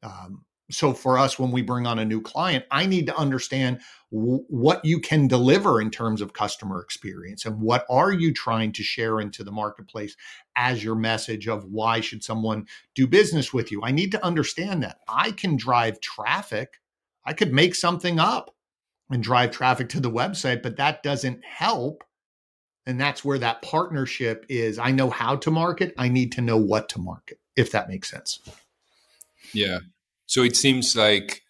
[0.03, 3.79] Um, so for us when we bring on a new client i need to understand
[4.11, 8.83] what you can deliver in terms of customer experience and what are you trying to
[8.83, 10.17] share into the marketplace
[10.57, 13.81] as your message of why should someone do business with you?
[13.83, 14.99] I need to understand that.
[15.07, 16.81] I can drive traffic.
[17.23, 18.53] I could make something up
[19.09, 22.03] and drive traffic to the website but that doesn't help
[22.85, 24.77] and that's where that partnership is.
[24.77, 25.93] I know how to market.
[25.97, 28.41] I need to know what to market if that makes sense.
[29.53, 29.79] Yeah
[30.31, 31.41] so it seems like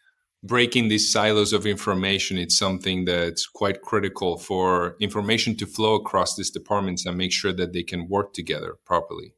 [0.41, 6.35] breaking these silos of information is something that's quite critical for information to flow across
[6.35, 9.35] these departments and make sure that they can work together properly.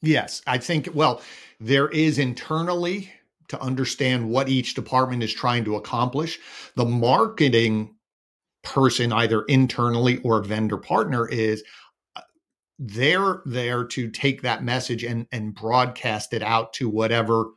[0.00, 1.20] Yes, I think, well,
[1.60, 3.12] there is internally
[3.48, 6.38] to understand what each department is trying to accomplish.
[6.74, 7.96] The marketing
[8.64, 11.62] person, either internally or vendor partner, is
[12.16, 12.22] uh,
[12.78, 17.50] they're there to take that message and, and broadcast it out to whatever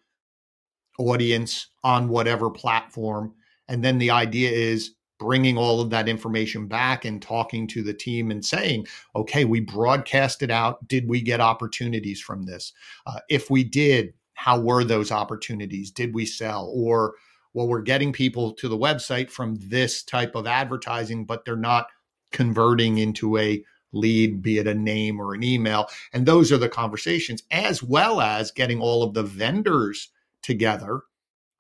[1.00, 3.34] audience on whatever platform.
[3.68, 7.94] And then the idea is bringing all of that information back and talking to the
[7.94, 10.86] team and saying, okay, we broadcast it out.
[10.88, 12.74] Did we get opportunities from this?
[13.06, 15.92] Uh, if we did, how were those opportunities?
[15.92, 16.72] Did we sell?
[16.76, 17.14] Or,
[17.54, 21.88] well, we're getting people to the website from this type of advertising, but they're not
[22.32, 25.88] converting into a lead, be it a name or an email.
[26.12, 30.10] And those are the conversations, as well as getting all of the vendors
[30.44, 31.02] together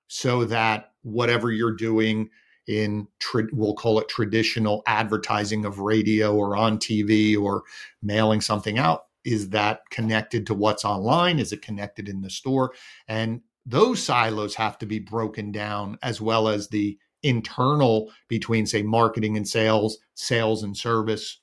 [0.08, 2.30] so that whatever you're doing
[2.68, 3.08] in
[3.52, 7.64] we'll call it traditional advertising of radio or on TV or
[8.02, 11.40] mailing something out is that connected to what's online?
[11.40, 12.74] Is it connected in the store?
[13.08, 18.84] And those silos have to be broken down as well as the internal between say
[18.84, 21.40] marketing and sales sales and service.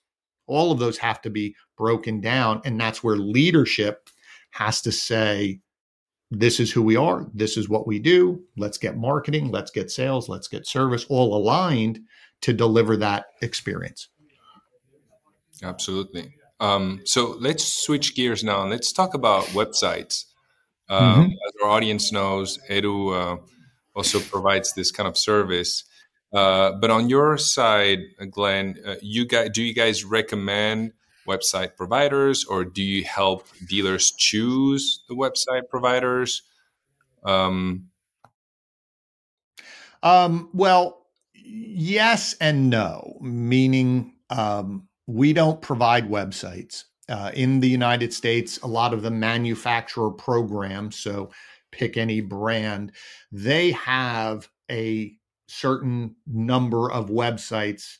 [0.46, 4.10] All of those have to be broken down and that's where leadership
[4.50, 5.60] has to say
[6.30, 7.26] this is who we are.
[7.34, 8.42] This is what we do.
[8.56, 9.50] Let's get marketing.
[9.50, 10.28] Let's get sales.
[10.28, 12.00] Let's get service all aligned
[12.42, 14.08] to deliver that experience.
[15.62, 16.34] Absolutely.
[16.60, 20.26] Um, so let's switch gears now and let's talk about websites.
[20.88, 21.32] Um, mm-hmm.
[21.32, 23.42] As our audience knows, Edu uh,
[23.94, 25.84] also provides this kind of service.
[26.32, 30.92] Uh, but on your side, Glenn, uh, you guys, do you guys recommend
[31.28, 36.42] website providers, or do you help dealers choose the website providers?
[37.24, 37.88] Um,
[40.02, 46.84] um, well, yes and no, meaning um, we don't provide websites.
[47.08, 51.30] Uh, in the United States, a lot of the manufacturer programs, so
[51.72, 52.92] pick any brand,
[53.32, 55.12] they have a
[55.48, 57.96] certain number of websites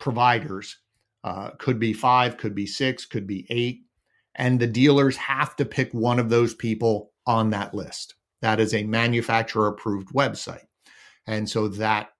[0.00, 0.78] providers.
[1.22, 3.82] Uh, could be five, could be six, could be eight.
[4.36, 8.14] And the dealers have to pick one of those people on that list.
[8.40, 10.64] That is a manufacturer approved website.
[11.26, 12.10] And so that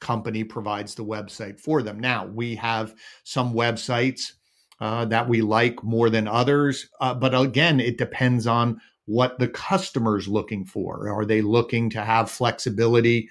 [0.00, 2.00] company provides the website for them.
[2.00, 4.32] Now, we have some websites
[4.80, 9.48] uh, that we like more than others, uh, but again, it depends on what the
[9.48, 11.10] customer's looking for.
[11.10, 13.28] Are they looking to have flexibility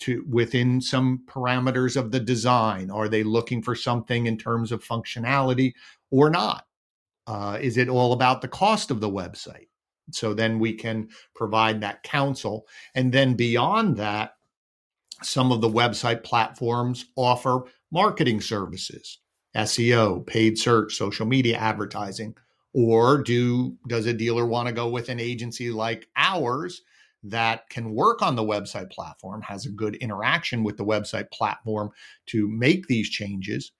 [0.00, 2.90] to within some parameters of the design?
[2.90, 5.72] Are they looking for something in terms of functionality
[6.10, 6.66] or not?
[7.26, 9.68] Uh, is it all about the cost of the website?
[10.12, 12.66] So then we can provide that counsel.
[12.94, 14.32] And then beyond that,
[15.22, 19.18] some of the website platforms offer marketing services,
[19.56, 22.34] SEO, paid search, social media advertising.
[22.72, 26.82] Or do does a dealer want to go with an agency like ours
[27.22, 31.90] that can work on the website platform, has a good interaction with the website platform
[32.26, 33.72] to make these changes?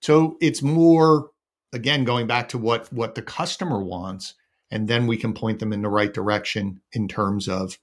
[0.00, 1.30] So it's more
[1.72, 4.34] again going back to what what the customer wants
[4.72, 7.78] and then we can point them in the right direction in terms of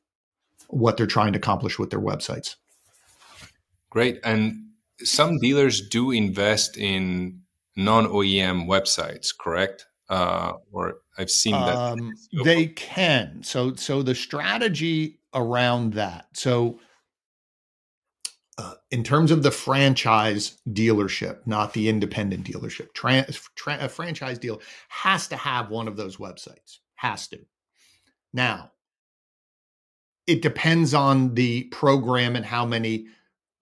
[0.70, 2.56] what they're trying to accomplish with their websites.
[3.92, 4.20] Great.
[4.24, 4.70] And
[5.04, 7.42] some dealers do invest in
[7.76, 9.86] non OEM websites, correct?
[10.10, 13.44] Uh, or I've seen that um, they can.
[13.44, 16.28] So, so the strategy around that.
[16.34, 16.80] So,
[18.58, 24.40] uh, in terms of the franchise dealership, not the independent dealership, tra- tra- a franchise
[24.40, 26.80] deal has to have one of those websites.
[26.96, 27.40] Has to.
[28.34, 28.72] Now,
[30.28, 33.08] it depends on the program and how many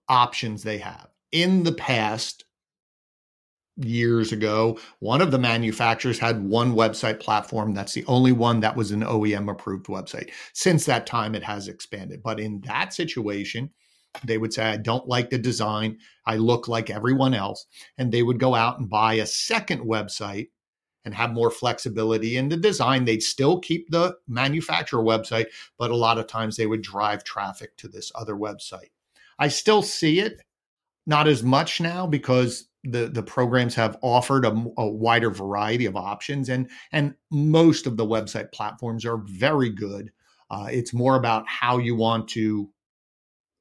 [0.10, 1.08] options they have.
[1.32, 2.44] In the past,
[3.78, 7.74] years ago, one of the manufacturers had one website platform.
[7.74, 10.32] That's the only one that was an OEM approved website.
[10.54, 12.22] Since that time, it has expanded.
[12.24, 13.70] But in that situation,
[14.26, 16.00] they would say, I don't like the design.
[16.26, 17.66] I look like everyone else.
[17.98, 20.50] And they would go out and buy a second website
[21.06, 23.06] and have more flexibility in the design.
[23.06, 25.46] They'd still keep the manufacturer website,
[25.78, 28.90] but a lot of times they would drive traffic to this other website.
[29.40, 30.42] I still see it,
[31.06, 35.96] not as much now because the the programs have offered a, a, wider variety of
[35.96, 40.12] options, and and most of the website platforms are very good.
[40.50, 42.70] Uh, it's more about how you want to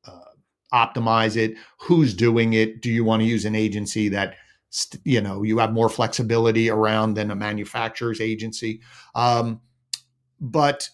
[0.06, 0.32] uh,
[0.72, 2.80] optimize it, who's doing it.
[2.80, 4.36] Do you want to use an agency that
[5.04, 8.80] you know you have more flexibility around than a manufacturer's agency?
[9.14, 9.60] Um,
[10.40, 10.88] but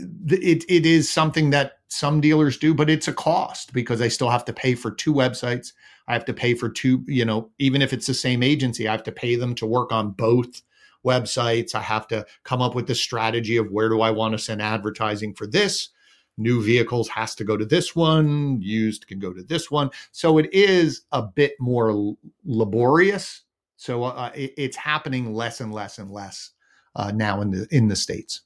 [0.00, 4.30] it it is something that some dealers do, but it's a cost because they still
[4.30, 5.72] have to pay for two websites.
[6.08, 8.92] I have to pay for two, you know, even if it's the same agency, I
[8.92, 10.62] have to pay them to work on both
[11.04, 11.74] websites.
[11.74, 14.62] I have to come up with the strategy of where do I want to send
[14.62, 15.90] advertising for this.
[16.38, 19.90] New vehicles has to go to this one, used can go to this one.
[20.12, 23.42] So it is a bit more laborious.
[23.76, 26.52] So uh, it, it's happening less and less and less
[26.96, 28.42] uh, now in the in the states.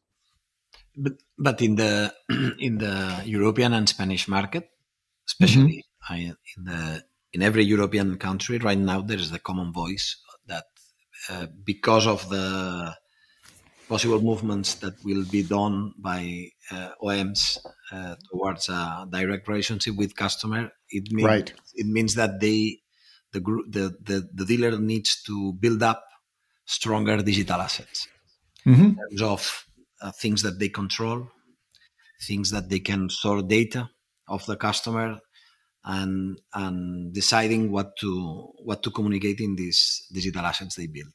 [0.96, 2.14] But but in the
[2.58, 4.70] in the European and Spanish market,
[5.28, 6.14] especially mm-hmm.
[6.14, 6.16] I,
[6.56, 10.16] in the in every European country right now, there is the common voice
[10.46, 10.64] that
[11.30, 12.94] uh, because of the
[13.88, 17.58] possible movements that will be done by uh, OEMs
[17.92, 21.52] uh, towards a direct relationship with customer, it means right.
[21.74, 22.78] it means that they
[23.32, 26.04] the group the, the the dealer needs to build up
[26.64, 28.08] stronger digital assets
[28.66, 28.82] mm-hmm.
[28.82, 29.66] in terms of
[30.00, 31.28] uh, things that they control,
[32.26, 33.90] things that they can store data
[34.28, 35.18] of the customer,
[35.84, 41.12] and and deciding what to what to communicate in these digital assets they build.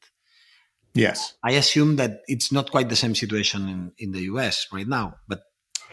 [0.94, 4.88] Yes, I assume that it's not quite the same situation in, in the US right
[4.88, 5.42] now, but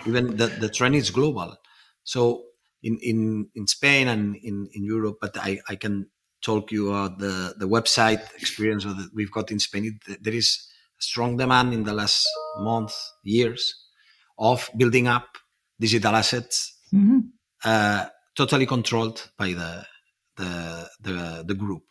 [0.06, 1.56] even the, the trend is global.
[2.04, 2.44] So
[2.82, 6.06] in, in, in Spain and in, in Europe, but I, I can
[6.42, 9.98] talk you about the, the website experience that we've got in Spain.
[10.20, 12.26] There is strong demand in the last
[12.58, 13.74] month, years
[14.38, 15.26] of building up
[15.80, 17.20] digital assets, mm-hmm.
[17.64, 18.06] uh,
[18.36, 19.86] totally controlled by the
[20.36, 21.84] the the, the group.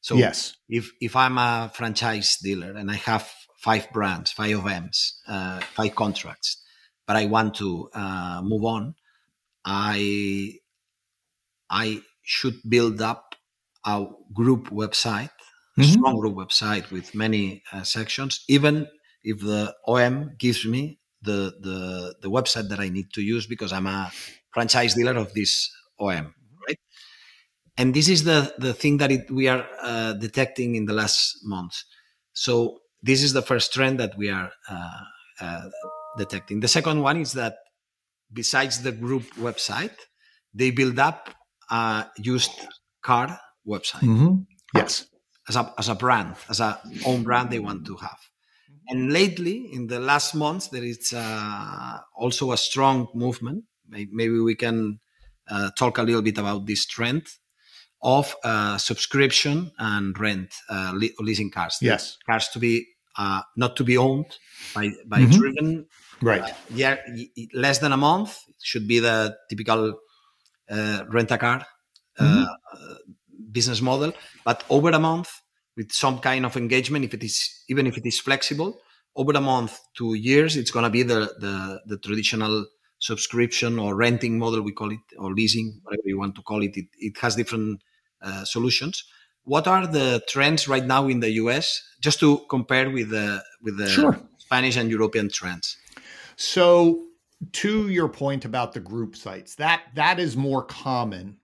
[0.00, 0.56] So yes.
[0.68, 5.94] if if I'm a franchise dealer and I have five brands, five OEMs, uh, five
[5.94, 6.62] contracts,
[7.06, 8.94] but I want to uh, move on,
[9.64, 10.54] I
[11.68, 13.34] I should build up
[13.84, 15.30] a group website
[15.78, 15.92] mm-hmm.
[15.92, 18.86] strong group website with many uh, sections, even
[19.22, 23.72] if the OEM gives me the, the, the website that I need to use because
[23.72, 24.10] I'm a
[24.52, 25.70] franchise dealer of this
[26.00, 26.32] OEM,
[26.66, 26.78] right?
[27.76, 31.38] And this is the, the thing that it, we are uh, detecting in the last
[31.44, 31.84] months.
[32.32, 35.00] So this is the first trend that we are uh,
[35.40, 35.68] uh,
[36.16, 36.60] detecting.
[36.60, 37.56] The second one is that
[38.32, 39.94] besides the group website,
[40.52, 41.30] they build up
[41.70, 42.50] a used
[43.02, 44.02] car website.
[44.02, 44.34] Mm-hmm.
[44.74, 45.06] Yes.
[45.48, 48.18] As a, as a brand, as a own brand they want to have.
[48.88, 53.64] And lately, in the last months, there is uh, also a strong movement.
[53.88, 55.00] Maybe we can
[55.50, 57.26] uh, talk a little bit about this trend
[58.02, 61.78] of uh, subscription and rent uh, leasing cars.
[61.80, 62.86] Yes, cars to be
[63.16, 64.36] uh, not to be owned
[64.74, 65.38] by by mm-hmm.
[65.38, 65.86] driven.
[66.20, 66.42] Right.
[66.42, 66.96] Uh, yeah,
[67.54, 69.98] less than a month should be the typical
[70.68, 71.66] rent a car
[72.20, 72.44] mm-hmm.
[73.50, 74.12] business model,
[74.44, 75.30] but over a month
[75.76, 78.80] with some kind of engagement, if it is even if it is flexible,
[79.18, 82.66] over a month to years, it's going to be the, the, the traditional
[82.98, 86.76] subscription or renting model we call it, or leasing, whatever you want to call it.
[86.76, 87.82] It, it has different
[88.22, 89.04] uh, solutions.
[89.44, 93.78] What are the trends right now in the US, just to compare with the with
[93.78, 94.20] the sure.
[94.36, 95.76] Spanish and European trends?
[96.36, 97.04] So,
[97.52, 101.38] to your point about the group sites, that that is more common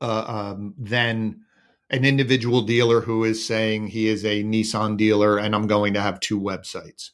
[0.00, 1.40] uh, um, than
[1.90, 6.00] an individual dealer who is saying he is a Nissan dealer and I'm going to
[6.00, 7.10] have two websites.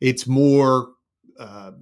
[0.00, 0.90] It's more
[1.38, 1.72] uh,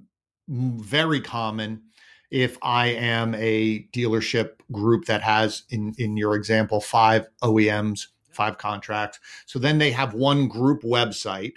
[0.51, 1.81] very common
[2.29, 8.57] if I am a dealership group that has, in, in your example, five OEMs, five
[8.57, 9.19] contracts.
[9.45, 11.53] So then they have one group website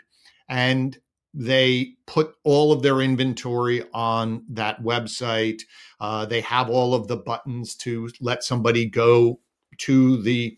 [0.49, 0.99] and
[1.33, 5.63] they put all of their inventory on that website.
[6.01, 9.41] Uh, they have all of the buttons to let somebody go
[9.79, 10.57] to the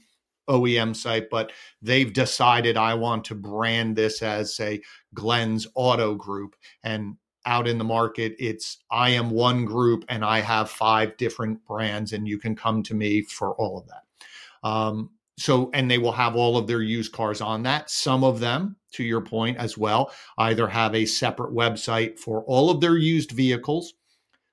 [0.49, 4.82] OEM site, but they've decided I want to brand this as, say,
[5.14, 6.55] Glenn's Auto Group.
[6.84, 7.16] And
[7.47, 12.12] out in the market, it's I am one group and I have five different brands,
[12.12, 14.68] and you can come to me for all of that.
[14.68, 17.90] Um, so, and they will have all of their used cars on that.
[17.90, 22.70] Some of them, to your point as well, either have a separate website for all
[22.70, 23.94] of their used vehicles.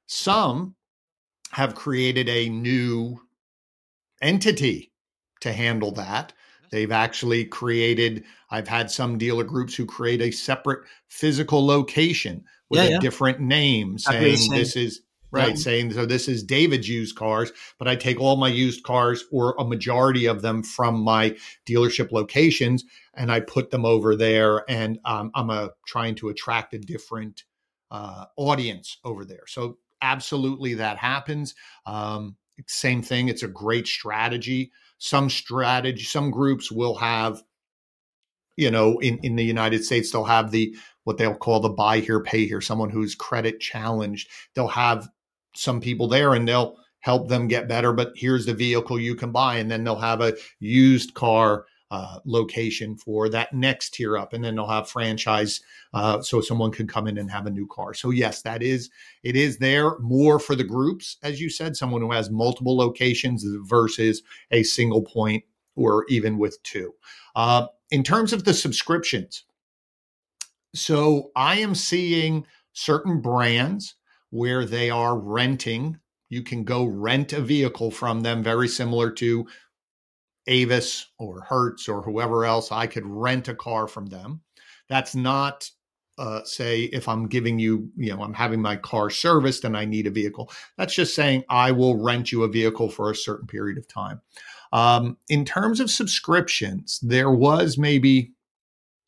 [0.05, 0.75] Some
[1.51, 3.21] have created a new
[4.21, 4.91] entity
[5.41, 6.33] to handle that.
[6.73, 12.79] They've actually created, I've had some dealer groups who create a separate physical location with
[12.79, 12.99] yeah, a yeah.
[12.99, 15.55] different name saying this is right yeah.
[15.55, 19.55] saying so this is david's used cars but i take all my used cars or
[19.57, 24.99] a majority of them from my dealership locations and i put them over there and
[25.05, 27.43] um, i'm a, trying to attract a different
[27.91, 31.55] uh, audience over there so absolutely that happens
[31.87, 32.35] um,
[32.67, 37.43] same thing it's a great strategy some strategy some groups will have
[38.55, 41.99] you know in, in the united states they'll have the what they'll call the buy
[41.99, 44.29] here pay here someone who's credit challenged.
[44.55, 45.09] They'll have
[45.55, 49.31] some people there and they'll help them get better but here's the vehicle you can
[49.31, 49.57] buy.
[49.57, 54.43] And then they'll have a used car uh, location for that next tier up, and
[54.43, 55.61] then they'll have franchise
[55.93, 57.93] uh, so someone can come in and have a new car.
[57.93, 58.89] So yes, that is
[59.21, 63.45] it is there more for the groups, as you said, someone who has multiple locations
[63.61, 65.43] versus a single point
[65.75, 66.95] or even with two.
[67.35, 69.43] Uh, in terms of the subscriptions,
[70.73, 73.93] so I am seeing certain brands
[74.31, 75.99] where they are renting.
[76.29, 79.45] You can go rent a vehicle from them, very similar to
[80.47, 84.41] Avis or Hertz or whoever else, I could rent a car from them.
[84.89, 85.69] That's not
[86.17, 89.85] uh, say if I'm giving you, you know, I'm having my car serviced and I
[89.85, 90.51] need a vehicle.
[90.77, 94.21] That's just saying I will rent you a vehicle for a certain period of time.
[94.71, 98.33] Um, in terms of subscriptions, there was maybe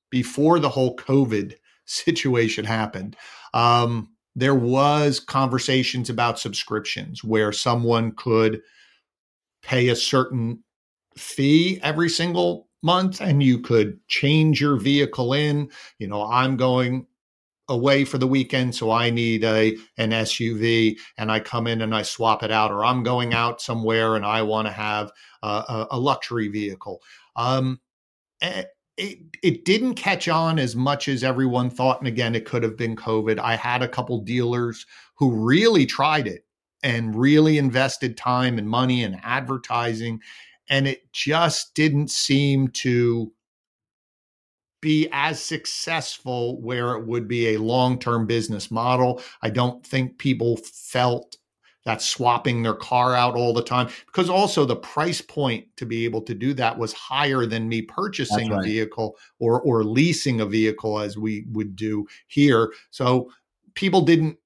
[0.10, 1.56] before the whole COVID
[1.86, 3.16] situation happened.
[3.54, 8.62] Um, there was conversations about subscriptions where someone could
[9.62, 10.64] pay a certain
[11.18, 15.70] fee every single month and you could change your vehicle in.
[16.00, 17.08] You know i'm going
[17.68, 21.96] away for the weekend so i need a an suv and i come in and
[21.96, 25.12] i swap it out or i'm going out somewhere and i want to have
[25.46, 27.02] a, a, luxury vehicle.
[27.36, 27.80] Um,
[28.42, 32.78] it, it didn't catch on as much as everyone thought and again it could have
[32.78, 33.40] been covid.
[33.40, 34.86] I had a couple dealers
[35.16, 36.46] who really tried it
[36.84, 40.22] and really invested time and money and advertising
[40.70, 43.32] and it just didn't seem to
[44.82, 49.22] be as successful where it would be a long-term business model.
[49.42, 51.38] I don't think people felt
[51.86, 56.04] that swapping their car out all the time because also the price point to be
[56.04, 58.60] able to do that was higher than me purchasing right.
[58.60, 62.74] a vehicle or or leasing a vehicle as we would do here.
[62.90, 63.32] So
[63.76, 64.38] people didn't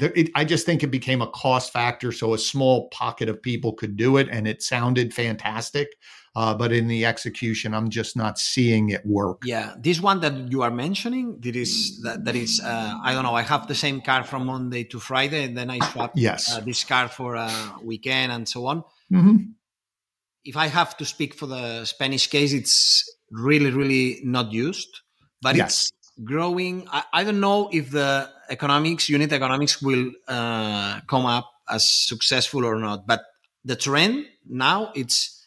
[0.00, 2.12] it, I just think it became a cost factor.
[2.12, 5.88] So a small pocket of people could do it, and it sounded fantastic.
[6.36, 9.42] Uh, but in the execution, I'm just not seeing it work.
[9.44, 13.22] Yeah, this one that you are mentioning, that is that, that is uh, I don't
[13.22, 13.36] know.
[13.36, 16.52] I have the same car from Monday to Friday, and then I swap yes.
[16.52, 17.50] Uh, this car for a
[17.82, 18.82] weekend and so on.
[19.12, 19.36] Mm-hmm.
[20.44, 25.00] if I have to speak for the Spanish case, it's really, really not used,
[25.40, 25.90] but yes.
[26.00, 26.86] it's growing.
[26.90, 32.64] I, I, don't know if the economics, unit economics, will uh, come up as successful
[32.64, 33.22] or not, but
[33.64, 35.42] the trend now it's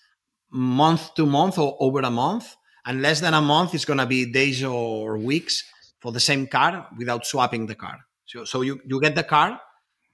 [0.51, 2.55] month to month or over a month,
[2.86, 5.63] and less than a month is going to be days or weeks
[5.99, 7.99] for the same car without swapping the car.
[8.26, 9.59] So, so you, you get the car,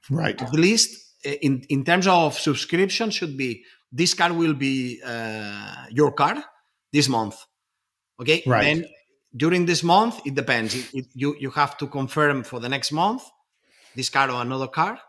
[0.10, 0.40] right?
[0.42, 6.12] At least in in terms of subscription, should be this car will be uh, your
[6.12, 6.44] car
[6.92, 7.36] this month.
[8.20, 8.64] Okay, right.
[8.64, 8.86] Then
[9.36, 10.76] during this month, it depends.
[10.76, 13.24] It, it, you you have to confirm for the next month
[13.96, 15.00] this car or another car,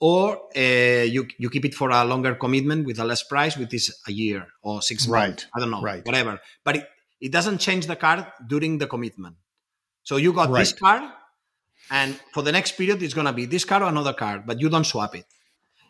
[0.00, 3.74] or uh, you you keep it for a longer commitment with a less price, which
[3.74, 5.28] is a year or six right.
[5.28, 5.46] months.
[5.54, 6.04] I don't know, right.
[6.04, 6.40] whatever.
[6.64, 6.88] But it,
[7.20, 9.36] it doesn't change the car during the commitment.
[10.02, 10.60] So you got right.
[10.60, 11.12] this car,
[11.90, 14.68] and for the next period, it's gonna be this car or another car, but you
[14.68, 15.24] don't swap it.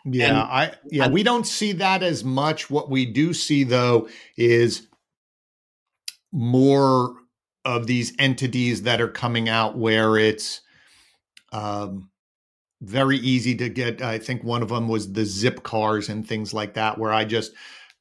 [0.05, 2.71] Yeah, and, I yeah, and, we don't see that as much.
[2.71, 4.87] What we do see though is
[6.33, 7.17] more
[7.65, 10.61] of these entities that are coming out where it's
[11.53, 12.11] um
[12.81, 14.03] very easy to get.
[14.03, 17.53] I think one of them was the Zipcars and things like that, where I just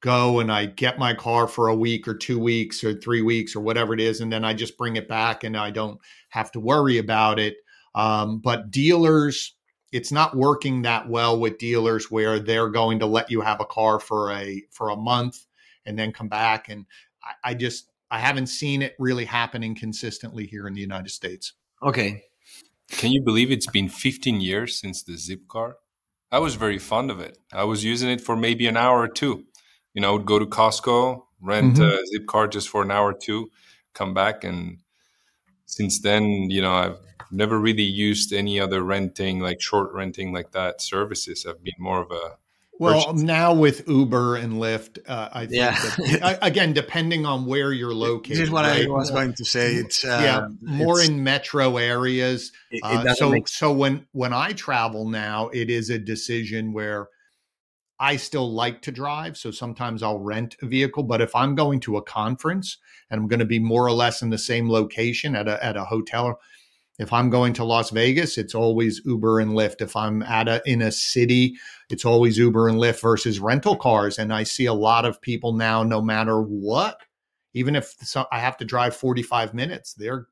[0.02, 3.56] go and I get my car for a week or two weeks or three weeks
[3.56, 6.00] or whatever it is, and then I just bring it back and I don't
[6.30, 7.56] have to worry about it.
[7.96, 9.56] Um, but dealers,
[9.92, 13.66] it's not working that well with dealers where they're going to let you have a
[13.66, 15.46] car for a for a month
[15.86, 16.70] and then come back.
[16.70, 16.86] And
[17.24, 21.54] I, I just I haven't seen it really happening consistently here in the United States.
[21.84, 22.24] Okay,
[22.90, 25.74] can you believe it's been 15 years since the Zipcar?
[26.32, 27.38] I was very fond of it.
[27.54, 29.46] I was using it for maybe an hour or two.
[29.94, 31.84] You know, I would go to Costco, rent mm-hmm.
[31.84, 33.50] a Zipcar just for an hour or two,
[33.94, 34.44] come back.
[34.44, 34.80] And
[35.66, 36.98] since then, you know, I've
[37.32, 41.46] never really used any other renting, like short renting like that services.
[41.48, 42.38] I've been more of a
[42.80, 45.72] well, now with Uber and Lyft, uh, I think yeah.
[46.20, 48.38] that, again, depending on where you're located.
[48.38, 48.86] This is what right?
[48.86, 49.76] I was going to say.
[49.76, 52.52] It's uh, yeah, more it's, in metro areas.
[52.72, 56.74] It, it uh, so, make- so when when I travel now, it is a decision
[56.74, 57.08] where
[58.00, 59.38] I still like to drive.
[59.38, 62.78] So sometimes I'll rent a vehicle, but if I'm going to a conference
[63.10, 65.78] and I'm going to be more or less in the same location at a at
[65.78, 66.40] a hotel
[67.00, 69.82] if I'm going to Las Vegas, it's always Uber and Lyft.
[69.82, 71.58] If I'm at a in a city,
[71.90, 74.18] it's always Uber and Lyft versus rental cars.
[74.18, 77.02] And I see a lot of people now, no matter what,
[77.54, 77.94] even if
[78.32, 80.28] I have to drive 45 minutes, they're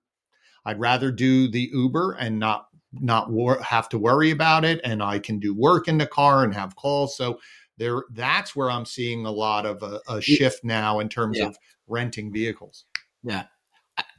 [0.66, 5.04] I'd rather do the Uber and not not wor- have to worry about it, and
[5.04, 7.16] I can do work in the car and have calls.
[7.16, 7.40] So
[7.78, 11.48] there, that's where I'm seeing a lot of a, a shift now in terms yeah.
[11.48, 11.58] of
[11.88, 12.86] renting vehicles.
[13.24, 13.46] Yeah,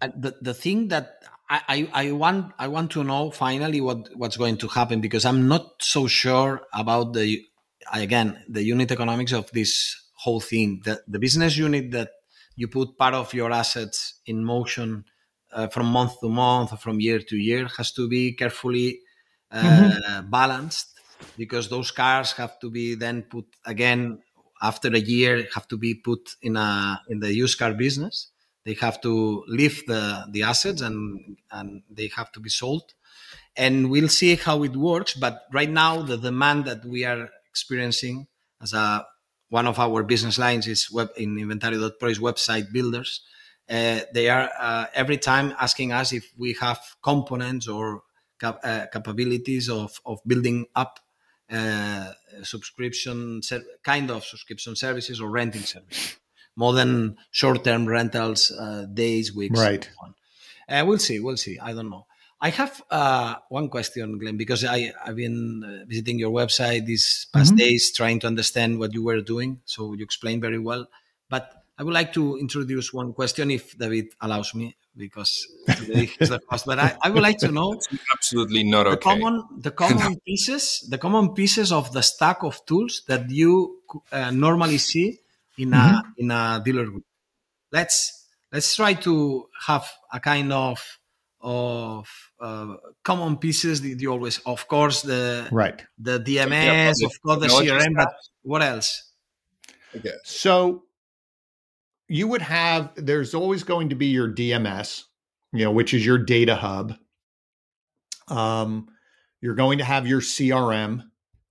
[0.00, 4.36] I, the the thing that I, I want I want to know finally what what's
[4.36, 7.40] going to happen because I'm not so sure about the
[7.92, 10.82] again the unit economics of this whole thing.
[10.84, 12.10] The the business unit that
[12.56, 15.04] you put part of your assets in motion
[15.52, 19.00] uh, from month to month or from year to year has to be carefully
[19.52, 20.30] uh, mm-hmm.
[20.30, 20.98] balanced
[21.36, 24.18] because those cars have to be then put again
[24.62, 28.32] after a year have to be put in a in the used car business
[28.66, 32.94] they have to leave the, the assets and, and they have to be sold.
[33.56, 35.14] And we'll see how it works.
[35.14, 38.26] But right now, the demand that we are experiencing
[38.60, 39.06] as a
[39.48, 43.20] one of our business lines is web in inventario.pro is website builders.
[43.70, 48.02] Uh, they are uh, every time asking us if we have components or
[48.40, 50.98] cap- uh, capabilities of, of building up
[51.52, 52.10] uh,
[52.42, 53.40] subscription
[53.84, 56.16] kind of subscription services or renting services
[56.56, 59.60] more than short-term rentals, uh, days, weeks.
[59.60, 59.88] Right.
[60.68, 61.20] Uh, we'll see.
[61.20, 61.58] We'll see.
[61.58, 62.06] I don't know.
[62.40, 67.26] I have uh, one question, Glenn, because I, I've been uh, visiting your website these
[67.32, 67.58] past mm-hmm.
[67.58, 69.60] days, trying to understand what you were doing.
[69.64, 70.86] So you explained very well.
[71.30, 75.46] But I would like to introduce one question, if David allows me, because
[75.76, 76.66] today is the cost.
[76.66, 79.02] But I, I, would like to know it's absolutely not the okay.
[79.02, 83.80] Common, the common pieces, the common pieces of the stack of tools that you
[84.12, 85.20] uh, normally see
[85.58, 86.10] in a mm-hmm.
[86.18, 87.04] in a dealer group.
[87.72, 90.80] Let's let's try to have a kind of
[91.40, 92.08] of
[92.40, 97.40] uh, common pieces that you always, of course, the right the DMS, yeah, of course,
[97.40, 99.12] the CRM, but what else?
[99.94, 100.12] Okay.
[100.24, 100.84] So
[102.08, 105.04] you would have there's always going to be your DMS,
[105.52, 106.94] you know, which is your data hub.
[108.28, 108.88] Um,
[109.40, 111.04] you're going to have your CRM,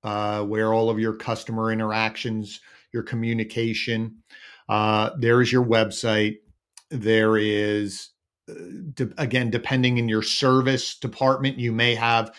[0.04, 2.60] uh, where all of your customer interactions
[2.96, 4.24] your communication.
[4.68, 6.38] Uh, there is your website.
[6.90, 8.10] There is,
[8.50, 8.54] uh,
[8.96, 12.32] de- again, depending in your service department, you may have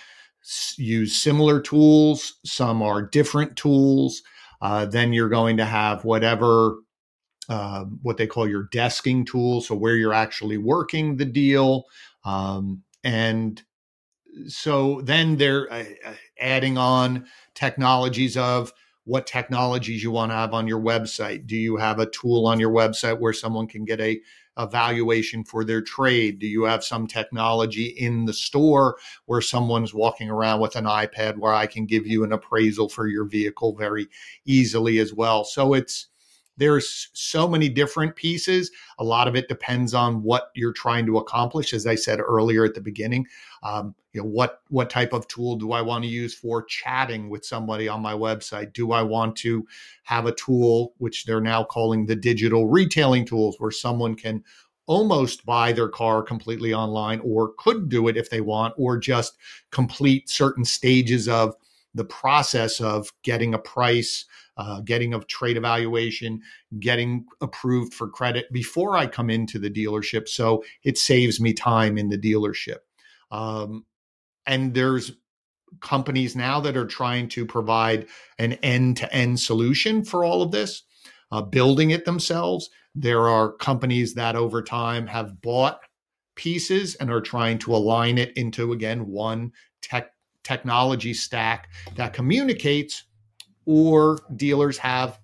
[0.42, 2.40] s- use similar tools.
[2.44, 4.22] Some are different tools.
[4.60, 6.78] Uh, then you're going to have whatever
[7.48, 11.84] uh, what they call your desking tool, so where you're actually working the deal,
[12.24, 13.62] um, and
[14.48, 18.72] so then they're uh, uh, adding on technologies of
[19.06, 21.46] what technologies you want to have on your website.
[21.46, 24.20] Do you have a tool on your website where someone can get a
[24.58, 26.40] evaluation for their trade?
[26.40, 28.96] Do you have some technology in the store
[29.26, 33.06] where someone's walking around with an iPad where I can give you an appraisal for
[33.06, 34.08] your vehicle very
[34.44, 35.44] easily as well?
[35.44, 36.08] So it's
[36.56, 38.70] there's so many different pieces.
[38.98, 41.74] A lot of it depends on what you're trying to accomplish.
[41.74, 43.26] As I said earlier at the beginning,
[43.62, 47.28] um, you know what what type of tool do I want to use for chatting
[47.28, 48.72] with somebody on my website?
[48.72, 49.66] Do I want to
[50.04, 54.42] have a tool which they're now calling the digital retailing tools, where someone can
[54.86, 59.36] almost buy their car completely online, or could do it if they want, or just
[59.70, 61.54] complete certain stages of
[61.96, 64.24] the process of getting a price
[64.56, 66.40] uh, getting a trade evaluation,
[66.80, 70.28] getting approved for credit before I come into the dealership.
[70.28, 72.78] So it saves me time in the dealership.
[73.30, 73.84] Um,
[74.46, 75.12] and there's
[75.80, 78.06] companies now that are trying to provide
[78.38, 80.84] an end to end solution for all of this,
[81.30, 82.70] uh, building it themselves.
[82.94, 85.80] There are companies that over time have bought
[86.34, 90.12] pieces and are trying to align it into, again, one tech
[90.46, 93.04] technology stack that communicates
[93.64, 95.18] or dealers have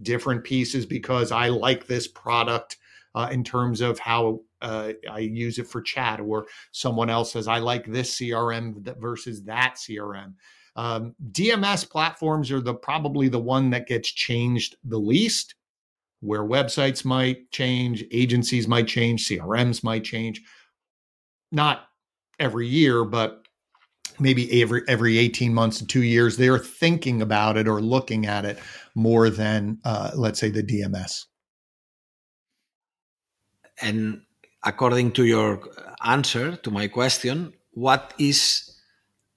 [0.00, 2.78] different pieces because I like this product
[3.14, 7.46] uh, in terms of how uh, I use it for chat, or someone else says
[7.48, 10.34] I like this CRM versus that CRM.
[10.74, 15.54] Um, DMS platforms are the probably the one that gets changed the least,
[16.20, 20.40] where websites might change, agencies might change, CRMs might change.
[21.50, 21.88] Not
[22.38, 23.41] every year, but
[24.20, 28.44] maybe every every 18 months to two years they're thinking about it or looking at
[28.44, 28.58] it
[28.94, 31.26] more than uh, let's say the dms
[33.80, 34.22] and
[34.64, 35.60] according to your
[36.04, 38.72] answer to my question what is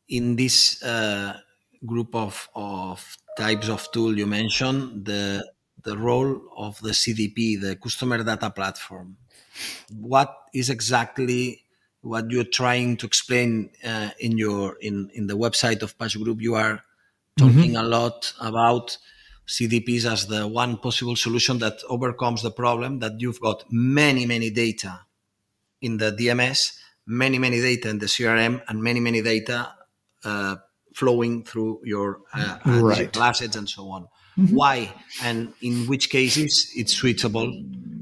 [0.10, 1.38] in this uh,
[1.86, 5.44] group of, of types of tool you mentioned the
[5.84, 9.18] the role of the cdp the customer data platform?
[9.92, 11.65] What is exactly
[12.06, 16.40] what you're trying to explain uh, in your in in the website of Pasch Group.
[16.40, 16.82] You are
[17.38, 17.84] talking mm-hmm.
[17.84, 18.98] a lot about
[19.48, 24.52] CDPs as the one possible solution that overcomes the problem that you've got many many
[24.52, 25.02] data
[25.82, 26.78] in the DMS,
[27.08, 29.74] many many data in the CRM, and many many data
[30.24, 30.58] uh,
[30.94, 33.18] flowing through your uh, right.
[33.18, 34.08] assets and so on.
[34.38, 34.56] Mm-hmm.
[34.56, 34.94] Why
[35.24, 37.52] and in which cases it's suitable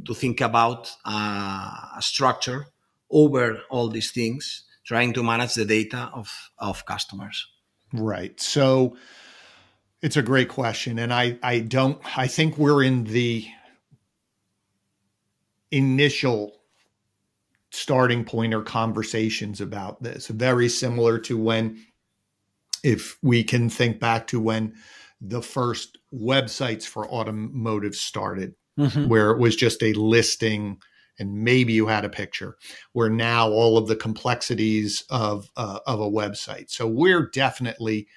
[0.05, 2.67] to think about uh, a structure
[3.14, 7.47] over all these things, trying to manage the data of, of customers.
[7.93, 8.38] Right.
[8.41, 8.97] So
[10.01, 10.99] it's a great question.
[10.99, 13.45] And I, I don't, I think we're in the
[15.72, 16.59] initial
[17.72, 21.80] starting point or conversations about this, very similar to when,
[22.84, 24.74] if we can think back to when
[25.22, 29.07] the first websites for automotive started, mm-hmm.
[29.07, 30.80] where it was just a listing
[31.20, 32.57] and maybe you had a picture
[32.93, 36.70] where now all of the complexities of uh, of a website.
[36.70, 38.07] So we're definitely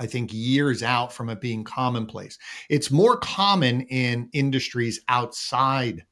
[0.00, 2.38] i think years out from it being commonplace.
[2.68, 6.04] It's more common in industries outside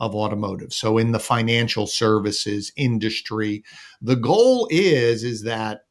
[0.00, 3.64] of automotive so in the financial services industry.
[4.00, 5.82] The goal is is that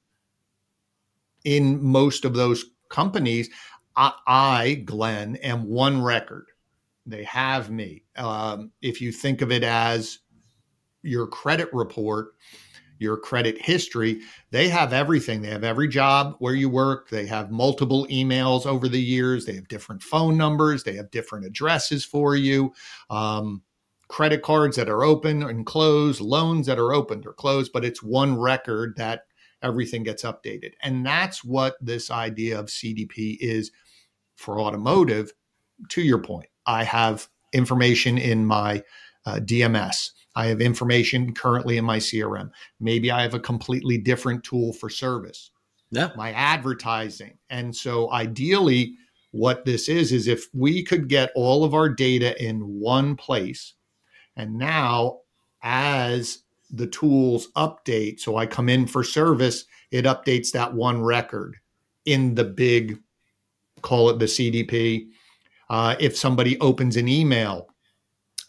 [1.44, 3.50] in most of those companies
[3.96, 6.46] I, I glenn am one record
[7.08, 8.04] they have me.
[8.18, 10.20] Um, if you think of it as
[11.02, 12.34] your credit report,
[13.00, 15.42] your credit history, they have everything.
[15.42, 17.10] They have every job where you work.
[17.10, 19.46] They have multiple emails over the years.
[19.46, 20.84] They have different phone numbers.
[20.84, 22.74] They have different addresses for you.
[23.10, 23.62] Um,
[24.10, 28.02] credit cards that are open and closed, loans that are opened or closed, but it's
[28.02, 29.22] one record that
[29.62, 30.72] everything gets updated.
[30.82, 33.72] And that's what this idea of CDP is
[34.36, 35.32] for automotive,
[35.90, 36.48] to your point.
[36.68, 38.84] I have information in my
[39.26, 40.12] uh, DMS.
[40.36, 42.52] I have information currently in my CRM.
[42.80, 45.50] Maybe I have a completely different tool for service.
[45.90, 46.12] Yeah.
[46.16, 47.38] My advertising.
[47.50, 48.96] And so ideally,
[49.32, 53.74] what this is, is if we could get all of our data in one place,
[54.36, 55.20] and now
[55.64, 61.58] as the tools update, so I come in for service, it updates that one record
[62.06, 63.00] in the big,
[63.82, 65.08] call it the CDP
[65.70, 67.68] uh, if somebody opens an email,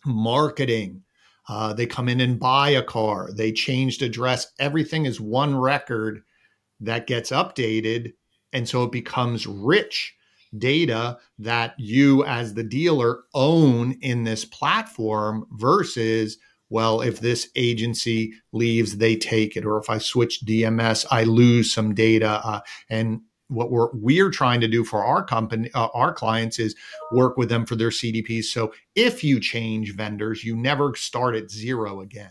[0.04, 1.02] marketing,
[1.48, 6.22] uh, they come in and buy a car, they changed address, everything is one record
[6.80, 8.12] that gets updated.
[8.52, 10.14] And so it becomes rich
[10.56, 16.38] data that you as the dealer own in this platform versus
[16.70, 21.70] well if this agency leaves they take it or if i switch dms i lose
[21.70, 26.12] some data uh, and what we're we're trying to do for our company uh, our
[26.12, 26.74] clients is
[27.12, 31.50] work with them for their cdps so if you change vendors you never start at
[31.50, 32.30] zero again.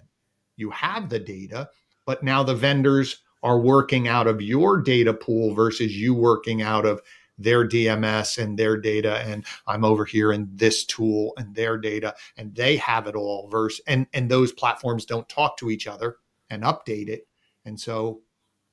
[0.56, 1.70] You have the data
[2.06, 6.86] but now the vendors are working out of your data pool versus you working out
[6.86, 7.02] of
[7.38, 12.16] their DMS and their data and I'm over here in this tool and their data
[12.36, 16.18] and they have it all versus and and those platforms don't talk to each other
[16.50, 17.28] and update it.
[17.66, 18.22] And so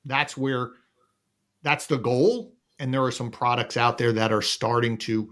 [0.05, 0.71] that's where
[1.65, 5.29] that's the goal and there are some products out there that are starting to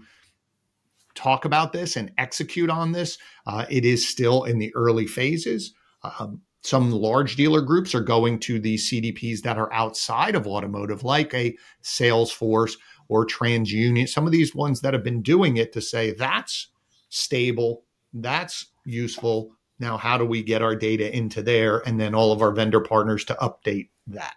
[1.15, 3.17] talk about this and execute on this
[3.47, 5.73] uh, it is still in the early phases
[6.03, 11.03] um, some large dealer groups are going to the CDPs that are outside of automotive,
[11.03, 12.77] like a Salesforce
[13.09, 16.69] or TransUnion, some of these ones that have been doing it to say that's
[17.09, 19.51] stable, that's useful.
[19.79, 22.79] Now, how do we get our data into there and then all of our vendor
[22.79, 24.35] partners to update that?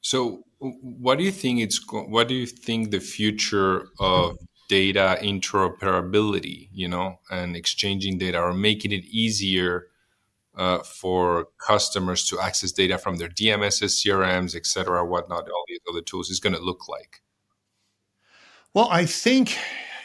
[0.00, 4.36] So, what do you think it's what do you think the future of
[4.68, 9.88] data interoperability, you know, and exchanging data or making it easier
[10.56, 15.80] uh, for customers to access data from their DMSs, CRMs, et cetera, whatnot, all these
[15.88, 17.20] other tools is going to look like?
[18.74, 19.56] Well, I think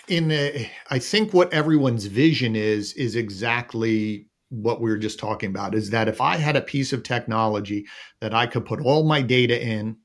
[0.08, 5.50] in a, I think what everyone's vision is is exactly what we were just talking
[5.50, 7.86] about is that if I had a piece of technology
[8.20, 9.98] that I could put all my data in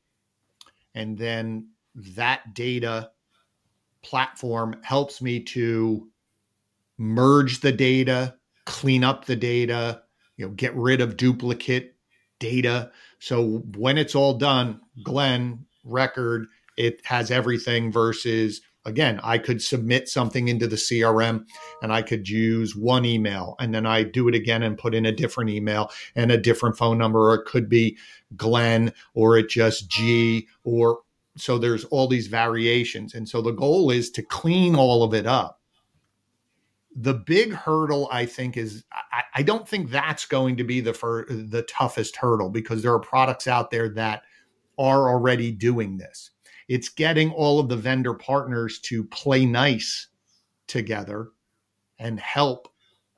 [0.95, 3.11] and then that data
[4.03, 6.09] platform helps me to
[6.99, 10.03] merge the data, clean up the data,
[10.37, 11.97] you know, get rid of duplicate
[12.39, 12.91] data.
[13.19, 20.09] So when it's all done, Glenn record, it has everything versus again, I could submit
[20.09, 21.47] something into the CRM
[21.83, 25.07] and I could use one email and then I do it again and put in
[25.07, 27.97] a different email and a different phone number, or it could be
[28.37, 31.01] Glenn or it just G or
[31.37, 33.15] so there's all these variations.
[33.15, 35.61] And so the goal is to clean all of it up
[36.97, 40.93] the big hurdle i think is I, I, don't think that's going to be the
[40.93, 44.25] fir- the toughest hurdle because there are products out there that
[44.79, 46.31] are already doing this
[46.71, 50.07] it's getting all of the vendor partners to play nice
[50.69, 51.31] together
[51.99, 52.69] and help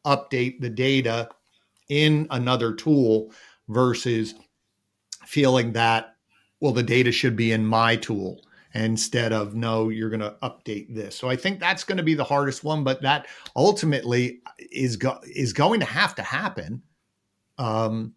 [0.07, 1.29] update the data
[1.91, 3.31] in another tool
[3.69, 4.35] versus
[5.27, 6.17] feeling that
[6.61, 8.41] well the data should be in my tool
[8.73, 11.15] instead of no you're going to update this.
[11.15, 15.21] So i think that's going to be the hardest one but that ultimately is go-
[15.25, 16.83] is going to have to happen
[17.59, 18.15] um,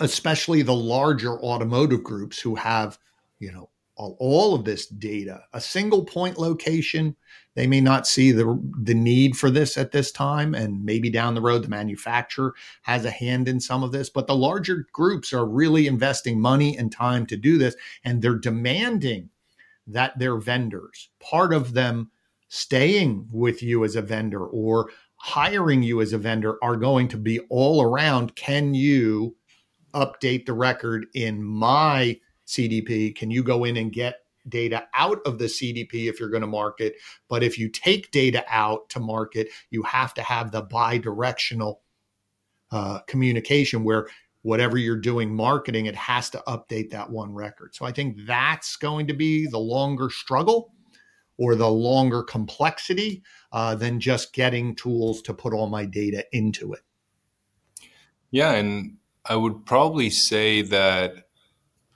[0.00, 2.98] especially the larger automotive groups who have
[3.38, 7.14] you know all, of this data a single point location
[7.54, 11.34] they may not see the the need for this at this time and maybe down
[11.34, 15.32] the road the manufacturer has a hand in some of this but the larger groups
[15.32, 19.28] are really investing money and time to do this and they're demanding
[19.86, 22.10] that their vendors, part of them
[22.48, 27.16] staying with you as a vendor or hiring you as a vendor, are going to
[27.16, 28.34] be all around.
[28.34, 29.36] Can you
[29.94, 33.14] update the record in my CDP?
[33.14, 34.16] Can you go in and get
[34.48, 36.96] data out of the CDP if you're going to market?
[37.28, 41.82] But if you take data out to market, you have to have the bi directional
[42.70, 44.08] uh, communication where
[44.42, 47.74] whatever you're doing marketing, it has to update that one record.
[47.74, 50.72] So I think that's going to be the longer struggle
[51.38, 53.22] or the longer complexity
[53.52, 56.80] uh, than just getting tools to put all my data into it.
[58.30, 61.28] Yeah, and I would probably say that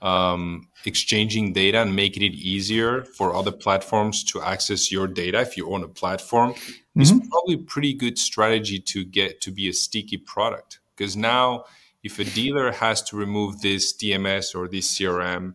[0.06, 5.56] um, exchanging data and making it easier for other platforms to access your data if
[5.56, 7.00] you own a platform mm-hmm.
[7.00, 11.64] is probably a pretty good strategy to get to be a sticky product because now
[12.06, 15.54] if a dealer has to remove this DMS or this CRM,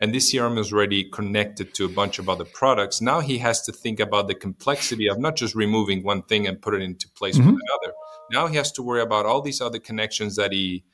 [0.00, 3.62] and this CRM is already connected to a bunch of other products, now he has
[3.62, 7.08] to think about the complexity of not just removing one thing and put it into
[7.08, 7.52] place mm-hmm.
[7.52, 7.94] with another.
[8.30, 10.84] Now he has to worry about all these other connections that he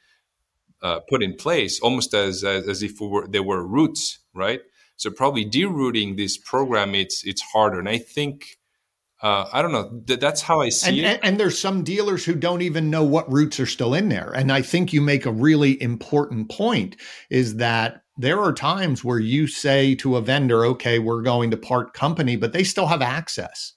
[0.84, 4.60] uh, put in place, almost as as, as if were, they were roots, right?
[4.96, 8.58] So probably derooting this program, it's it's harder, and I think
[9.22, 10.02] uh, I don't know.
[10.04, 11.04] That's how I see and, it.
[11.04, 14.30] And, and, there's some dealers who don't even know what roots are still in there.
[14.36, 16.96] And I think you make a really important point
[17.30, 21.56] is that there are times where you say to a vendor, okay, we're going to
[21.56, 23.72] part company, but they still have access.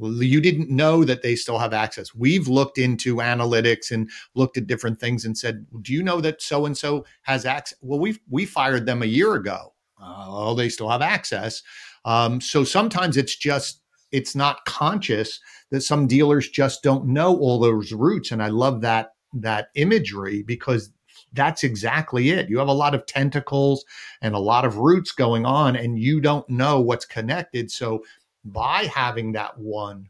[0.00, 2.14] You didn't know that they still have access.
[2.14, 6.42] We've looked into analytics and looked at different things and said, do you know that
[6.42, 7.78] so and so has access?
[7.82, 9.74] Well, we we fired them a year ago.
[10.02, 11.62] Uh, oh, they still have access
[12.06, 13.82] Um, so sometimes it's just
[14.12, 15.40] it's not conscious
[15.70, 18.32] that some dealers just don't know all those routes.
[18.32, 20.92] And I love that that imagery because
[21.34, 22.50] that's exactly it.
[22.50, 23.86] You have a lot of tentacles
[24.22, 27.72] and a lot of roots going on, and you don't know what's connected.
[27.72, 28.04] So
[28.44, 30.08] by having that one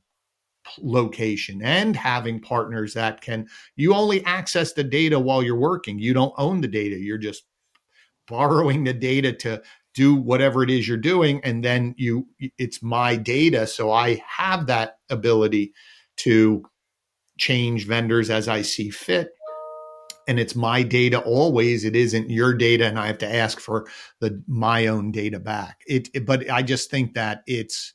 [0.79, 5.99] location and having partners that can you only access the data while you're working.
[5.99, 6.97] You don't own the data.
[6.97, 7.45] You're just
[8.29, 9.63] borrowing the data to
[9.95, 12.25] do whatever it is you're doing and then you
[12.59, 15.73] it's my data so i have that ability
[16.17, 16.63] to
[17.39, 19.31] change vendors as i see fit.
[20.29, 21.85] And it's my data always.
[21.85, 23.89] It isn't your data and i have to ask for
[24.21, 25.81] the my own data back.
[25.89, 27.95] It, it but i just think that it's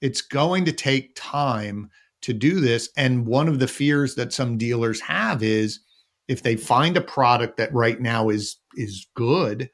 [0.00, 1.90] it's going to take time
[2.22, 2.88] to do this.
[2.96, 5.80] And one of the fears that some dealers have is
[6.28, 9.70] if they find a product that right now is is good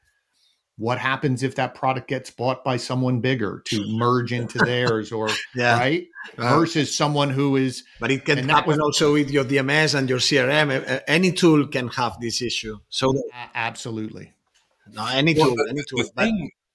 [0.81, 5.29] what happens if that product gets bought by someone bigger to merge into theirs or
[5.55, 5.77] yeah.
[5.77, 6.07] right?
[6.37, 10.17] Versus someone who is but it can happen was, also with your dms and your
[10.17, 12.79] crm any tool can have this issue.
[12.89, 13.13] So
[13.53, 14.33] absolutely.
[14.91, 16.31] No any tool well, any tool but,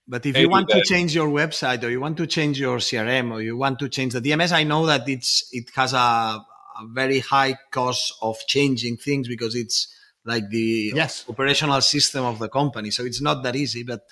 [0.08, 3.32] but if you want to change your website or you want to change your crm
[3.32, 6.86] or you want to change the dms i know that it's it has a, a
[6.92, 9.88] very high cost of changing things because it's
[10.26, 11.24] like the yes.
[11.28, 12.90] operational system of the company.
[12.90, 14.04] So it's not that easy, but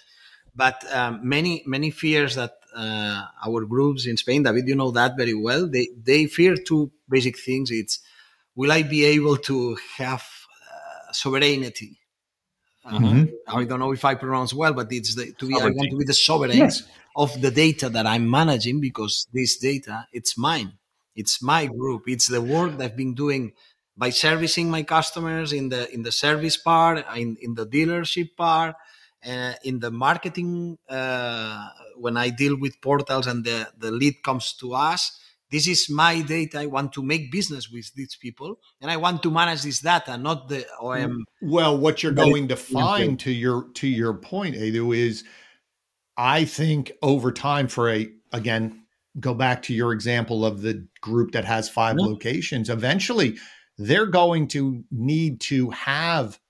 [0.57, 5.16] but um, many many fears that uh, our groups in Spain, David, you know that
[5.16, 5.68] very well.
[5.68, 7.70] They they fear two basic things.
[7.70, 7.99] It's
[8.55, 11.99] will I be able to have uh, sovereignty?
[12.87, 13.24] Mm-hmm.
[13.47, 15.91] Uh, I don't know if I pronounce well, but it's the, to be I want
[15.91, 16.82] to be the sovereign yes.
[17.16, 20.72] of the data that I'm managing because this data it's mine.
[21.16, 22.03] It's my group.
[22.09, 23.53] It's the work that I've been doing
[23.97, 28.74] by servicing my customers in the in the service part, in, in the dealership part,
[29.26, 34.53] uh, in the marketing uh, when I deal with portals and the, the lead comes
[34.55, 35.18] to us.
[35.51, 36.61] This is my data.
[36.61, 40.16] I want to make business with these people, and I want to manage this data,
[40.16, 41.18] not the OEM.
[41.42, 45.24] Well, what you're going to find to your to your point, Edu, is
[46.16, 48.84] I think over time for a again
[49.20, 52.05] go back to your example of the group that has five no.
[52.05, 52.68] locations.
[52.68, 53.36] Eventually,
[53.78, 56.40] they're going to need to have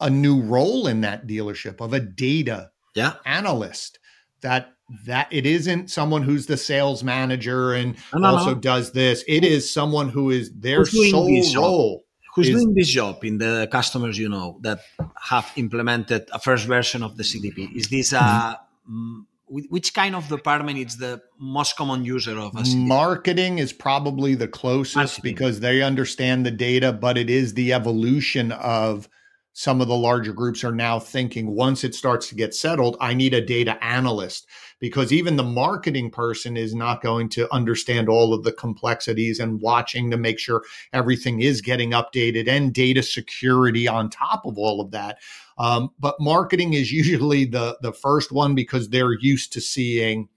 [0.00, 3.14] a new role in that dealership of a data yeah.
[3.24, 3.98] analyst
[4.40, 4.74] that
[5.06, 8.60] that it isn't someone who's the sales manager and no, no, also no.
[8.60, 9.24] does this.
[9.28, 13.68] It is someone who is their sole role who's is, doing this job in the
[13.70, 14.80] customers you know that
[15.20, 19.20] have implemented a first version of the cdp is this a mm-hmm.
[19.48, 24.48] which kind of department is the most common user of a marketing is probably the
[24.48, 25.22] closest marketing.
[25.22, 29.08] because they understand the data but it is the evolution of
[29.52, 33.12] some of the larger groups are now thinking once it starts to get settled i
[33.12, 34.46] need a data analyst
[34.80, 39.60] because even the marketing person is not going to understand all of the complexities and
[39.60, 44.80] watching to make sure everything is getting updated and data security on top of all
[44.80, 45.18] of that
[45.60, 50.28] um, but marketing is usually the the first one because they're used to seeing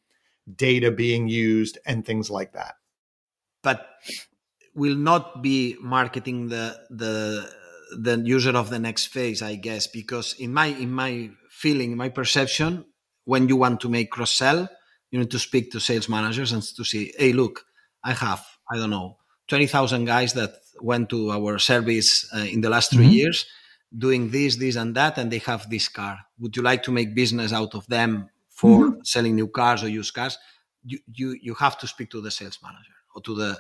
[0.56, 2.76] data being used and things like that.
[3.62, 3.88] But
[4.76, 7.50] will not be marketing the the
[7.98, 12.10] the user of the next phase, I guess, because in my in my feeling, my
[12.10, 12.86] perception,
[13.26, 14.68] when you want to make cross sell,
[15.12, 17.66] you need to speak to sales managers and to see, hey, look,
[18.04, 19.18] I have I don't know
[19.48, 23.14] twenty thousand guys that went to our service uh, in the last 3 mm-hmm.
[23.14, 23.46] years
[23.98, 26.20] doing this, this, and that, and they have this car.
[26.40, 29.00] Would you like to make business out of them for mm-hmm.
[29.04, 30.38] selling new cars or used cars?
[30.84, 33.60] You, you you have to speak to the sales manager or to the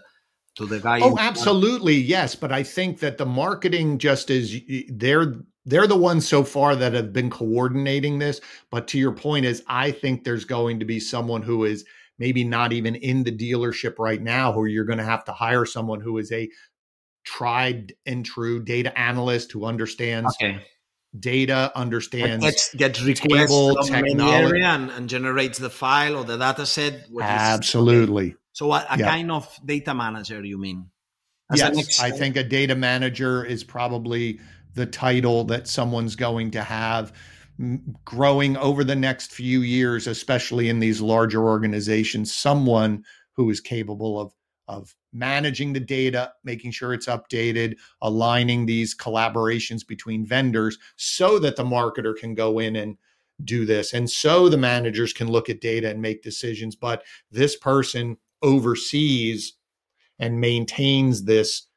[0.56, 1.00] to the guy.
[1.02, 2.36] Oh, absolutely, yes.
[2.36, 4.60] But I think that the marketing just is
[4.90, 5.36] they're
[5.66, 8.42] they're the ones so far that have been coordinating this.
[8.70, 11.86] But to your point is, I think there's going to be someone who is
[12.20, 15.66] maybe not even in the dealership right now, who you're going to have to hire
[15.66, 16.50] someone who is a
[17.24, 20.62] tried and true data analyst who understands okay.
[21.18, 24.62] data, understands gets, gets requests technology.
[24.62, 27.08] and, and, generates the file or the data set.
[27.22, 28.30] Absolutely.
[28.30, 30.90] Is, so a, a kind of data manager, you mean?
[31.52, 34.40] As yes, I think a data manager is probably
[34.76, 37.14] the title that someone's going to have
[38.04, 43.04] growing over the next few years, especially in these larger organizations, someone
[43.36, 44.34] who is capable of
[44.68, 51.56] of managing the data, making sure it's updated, aligning these collaborations between vendors so that
[51.56, 52.98] the marketer can go in and
[53.44, 53.94] do this.
[53.94, 56.76] And so the managers can look at data and make decisions.
[56.76, 59.54] But this person oversees
[60.20, 61.68] and maintains this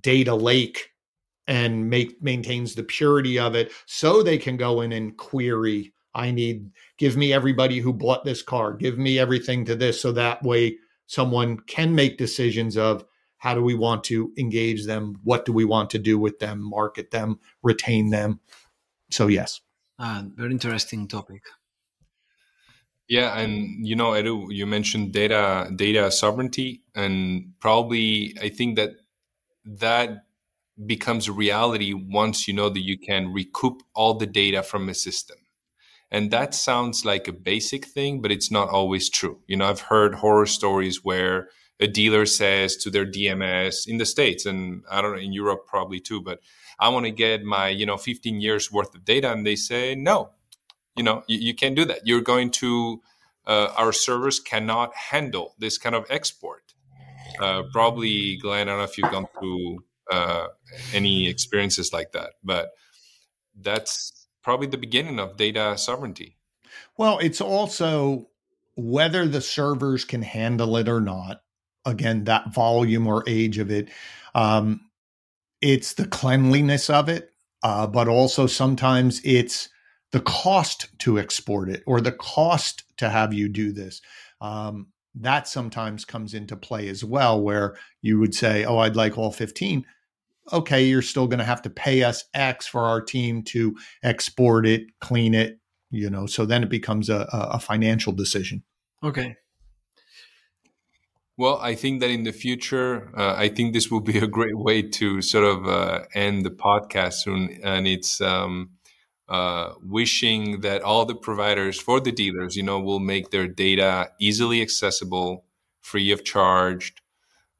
[0.00, 0.91] data lake
[1.46, 6.30] and make maintains the purity of it so they can go in and query I
[6.30, 10.00] need, give me everybody who bought this car, give me everything to this.
[10.00, 10.76] So that way
[11.06, 13.04] someone can make decisions of
[13.38, 15.18] how do we want to engage them?
[15.24, 18.40] What do we want to do with them, market them, retain them?
[19.10, 19.60] So, yes.
[19.98, 21.42] Uh, very interesting topic.
[23.08, 28.92] Yeah, and you know, Edu, you mentioned data data sovereignty, and probably I think that
[29.64, 30.24] that
[30.86, 34.94] becomes a reality once you know that you can recoup all the data from a
[34.94, 35.38] system.
[36.10, 39.40] And that sounds like a basic thing, but it's not always true.
[39.46, 41.48] You know, I've heard horror stories where
[41.80, 45.66] a dealer says to their DMS in the States, and I don't know, in Europe
[45.66, 46.40] probably too, but
[46.78, 49.32] I want to get my, you know, 15 years worth of data.
[49.32, 50.30] And they say, no,
[50.96, 52.06] you know, you, you can't do that.
[52.06, 53.00] You're going to,
[53.46, 56.74] uh, our servers cannot handle this kind of export.
[57.40, 59.78] Uh, probably, Glenn, I don't know if you've gone through
[60.12, 60.48] uh,
[60.92, 62.34] any experiences like that.
[62.44, 62.70] But
[63.58, 66.36] that's probably the beginning of data sovereignty.
[66.96, 68.28] Well, it's also
[68.76, 71.42] whether the servers can handle it or not.
[71.84, 73.88] Again, that volume or age of it.
[74.34, 74.82] Um,
[75.60, 77.32] it's the cleanliness of it,
[77.62, 79.68] uh, but also sometimes it's
[80.12, 84.00] the cost to export it or the cost to have you do this.
[84.40, 89.18] Um, that sometimes comes into play as well, where you would say, Oh, I'd like
[89.18, 89.84] all 15.
[90.50, 94.66] Okay, you're still going to have to pay us X for our team to export
[94.66, 98.64] it, clean it, you know, so then it becomes a, a financial decision.
[99.04, 99.36] Okay.
[101.36, 104.58] Well, I think that in the future, uh, I think this will be a great
[104.58, 107.60] way to sort of uh, end the podcast soon.
[107.62, 108.70] And it's, um,
[109.28, 114.10] uh, wishing that all the providers for the dealers, you know, will make their data
[114.20, 115.44] easily accessible,
[115.80, 116.94] free of charge,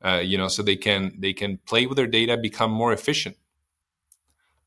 [0.04, 3.36] uh, you know, so they can they can play with their data, become more efficient.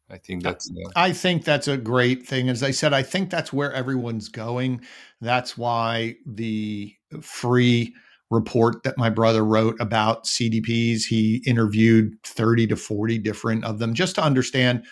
[0.10, 0.70] I think that's.
[0.70, 2.50] Uh, I think that's a great thing.
[2.50, 4.82] As I said, I think that's where everyone's going.
[5.20, 7.94] That's why the free
[8.30, 13.94] report that my brother wrote about CDPs, he interviewed 30 to 40 different of them
[13.94, 14.86] just to understand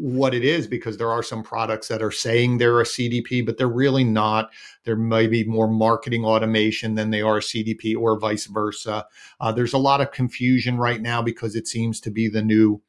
[0.00, 3.58] what it is because there are some products that are saying they're a CDP, but
[3.58, 4.50] they're really not.
[4.84, 9.06] There may be more marketing automation than they are CDP or vice versa.
[9.40, 12.80] Uh, there's a lot of confusion right now because it seems to be the new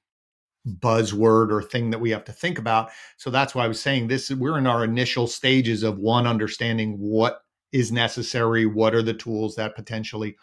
[0.68, 2.92] buzzword or thing that we have to think about.
[3.18, 6.98] So that's why I was saying this we're in our initial stages of one understanding
[7.00, 7.42] what
[7.72, 10.36] is necessary, what are the tools that potentially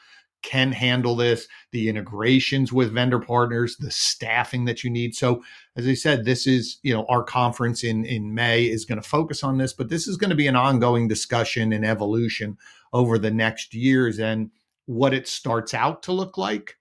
[0.43, 5.14] can handle this, the integrations with vendor partners, the staffing that you need.
[5.14, 5.43] So,
[5.76, 9.09] as I said, this is, you know, our conference in in May is going to
[9.09, 12.57] focus on this, but this is going to be an ongoing discussion and evolution
[12.93, 14.51] over the next years and
[14.87, 16.76] what it starts out to look like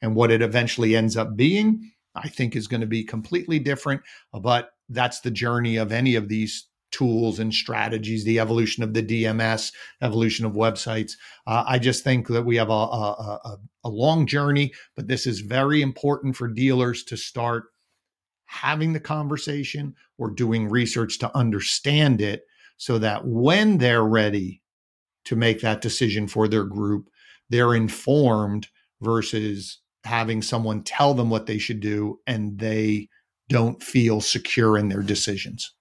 [0.00, 4.02] and what it eventually ends up being, I think is going to be completely different,
[4.32, 9.02] but that's the journey of any of these tools and strategies, the evolution of the
[9.02, 11.12] DMS, evolution of websites.
[11.46, 15.26] Uh, I just think that we have a, a, a, a long journey, but this
[15.26, 17.64] is very important for dealers to start
[18.46, 22.44] having the conversation or doing research to understand it
[22.76, 24.62] so that when they're ready
[25.24, 27.08] to make that decision for their group,
[27.48, 28.68] they're informed
[29.00, 33.08] versus having someone tell them what they should do and they
[33.48, 35.74] don't feel secure in their decisions.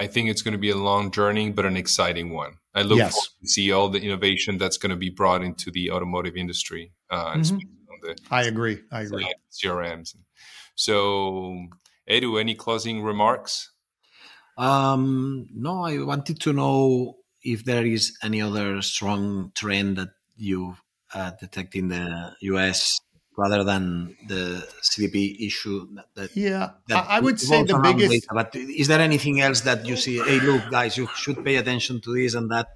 [0.00, 2.54] I think it's going to be a long journey, but an exciting one.
[2.74, 3.12] I look yes.
[3.12, 6.92] forward to see all the innovation that's going to be brought into the automotive industry.
[7.10, 7.58] Uh, mm-hmm.
[8.00, 8.80] the, I agree.
[8.90, 9.30] I agree.
[9.52, 10.16] CRMs.
[10.74, 11.66] So,
[12.08, 13.72] Edu, any closing remarks?
[14.56, 20.76] Um, no, I wanted to know if there is any other strong trend that you
[21.12, 22.98] uh, detect in the US
[23.40, 25.88] rather than the CDP issue.
[26.14, 28.10] That, yeah, that I would say the biggest.
[28.10, 28.26] Data.
[28.32, 30.18] But is there anything else that you see?
[30.18, 32.68] Hey, look, guys, you should pay attention to this and that.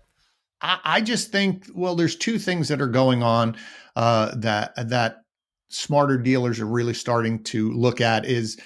[0.63, 3.57] I, I just think well, there's two things that are going on
[3.95, 5.25] uh, that that
[5.69, 8.59] smarter dealers are really starting to look at is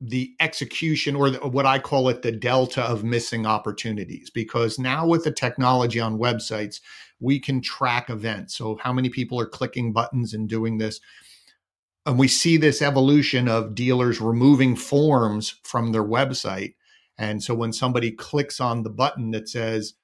[0.00, 5.06] the execution or the, what I call it the delta of missing opportunities because now
[5.06, 6.80] with the technology on websites
[7.20, 8.56] we can track events.
[8.56, 11.00] So, how many people are clicking buttons and doing this?
[12.04, 16.74] And we see this evolution of dealers removing forms from their website.
[17.18, 19.94] And so, when somebody clicks on the button that says,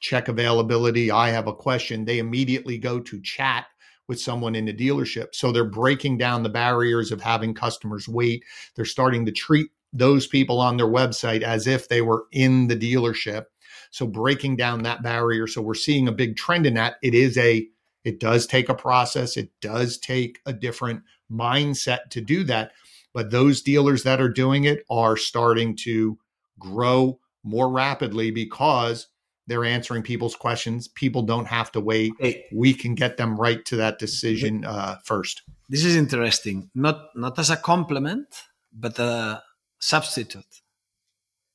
[0.00, 3.66] check availability, I have a question, they immediately go to chat
[4.08, 5.34] with someone in the dealership.
[5.34, 8.44] So, they're breaking down the barriers of having customers wait.
[8.76, 12.76] They're starting to treat those people on their website as if they were in the
[12.76, 13.46] dealership
[13.92, 15.46] so breaking down that barrier.
[15.46, 16.96] So we're seeing a big trend in that.
[17.02, 17.68] It is a,
[18.04, 19.36] it does take a process.
[19.36, 22.72] It does take a different mindset to do that.
[23.12, 26.18] But those dealers that are doing it are starting to
[26.58, 29.08] grow more rapidly because
[29.46, 30.88] they're answering people's questions.
[30.88, 32.12] People don't have to wait.
[32.18, 35.42] Hey, we can get them right to that decision uh, first.
[35.68, 36.70] This is interesting.
[36.74, 38.28] Not not as a complement,
[38.72, 39.42] but a
[39.80, 40.62] substitute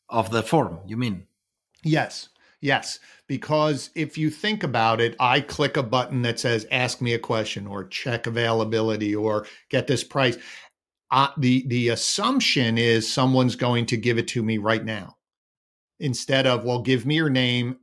[0.10, 0.80] of the form.
[0.86, 1.27] You mean?
[1.84, 2.30] Yes.
[2.60, 2.98] Yes,
[3.28, 7.20] because if you think about it, I click a button that says "Ask me a
[7.20, 10.38] question" or "Check availability" or "Get this price."
[11.12, 15.18] Uh, the the assumption is someone's going to give it to me right now
[16.00, 17.78] instead of, well, give me your name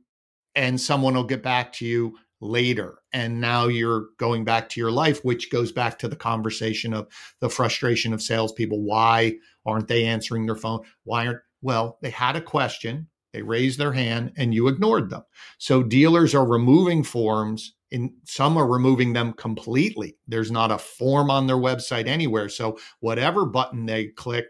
[0.55, 2.99] and someone will get back to you later.
[3.13, 7.07] And now you're going back to your life, which goes back to the conversation of
[7.41, 8.83] the frustration of salespeople.
[8.83, 9.35] Why
[9.65, 10.81] aren't they answering their phone?
[11.03, 15.23] Why aren't, well, they had a question, they raised their hand, and you ignored them.
[15.57, 17.73] So dealers are removing forms.
[17.91, 20.15] and some are removing them completely.
[20.25, 22.47] There's not a form on their website anywhere.
[22.47, 24.45] So whatever button they click,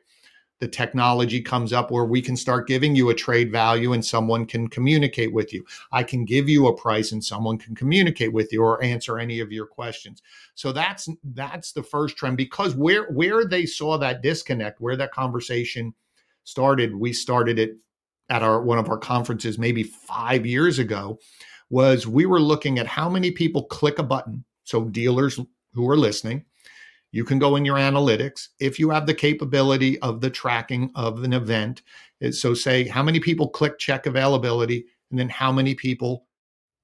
[0.59, 4.45] the technology comes up where we can start giving you a trade value and someone
[4.45, 5.65] can communicate with you.
[5.91, 9.39] I can give you a price and someone can communicate with you or answer any
[9.39, 10.21] of your questions.
[10.53, 15.11] So that's that's the first trend because where where they saw that disconnect, where that
[15.11, 15.93] conversation
[16.43, 17.77] started, we started it
[18.29, 21.19] at our one of our conferences maybe 5 years ago
[21.69, 24.43] was we were looking at how many people click a button.
[24.63, 25.39] So dealers
[25.73, 26.45] who are listening,
[27.11, 31.23] you can go in your analytics if you have the capability of the tracking of
[31.23, 31.81] an event.
[32.31, 36.25] So, say how many people click check availability, and then how many people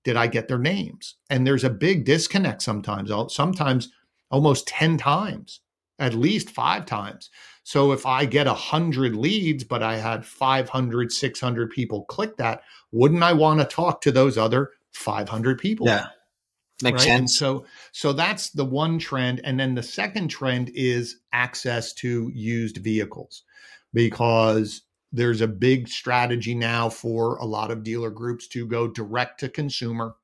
[0.03, 1.15] did I get their names?
[1.29, 3.89] And there's a big disconnect sometimes, sometimes
[4.29, 5.61] almost 10 times,
[5.99, 7.29] at least five times.
[7.72, 13.24] So, if I get 100 leads, but I had 500, 600 people click that, wouldn't
[13.24, 15.88] I want to talk to those other 500 people?
[15.88, 16.07] Yeah.
[16.84, 17.07] Makes right?
[17.07, 17.19] sense.
[17.19, 22.30] And so, so that's the one trend, and then the second trend is access to
[22.36, 23.43] used vehicles,
[23.93, 24.82] because
[25.13, 29.47] there's a big strategy now for a lot of dealer groups to go direct to
[29.47, 30.15] consumer,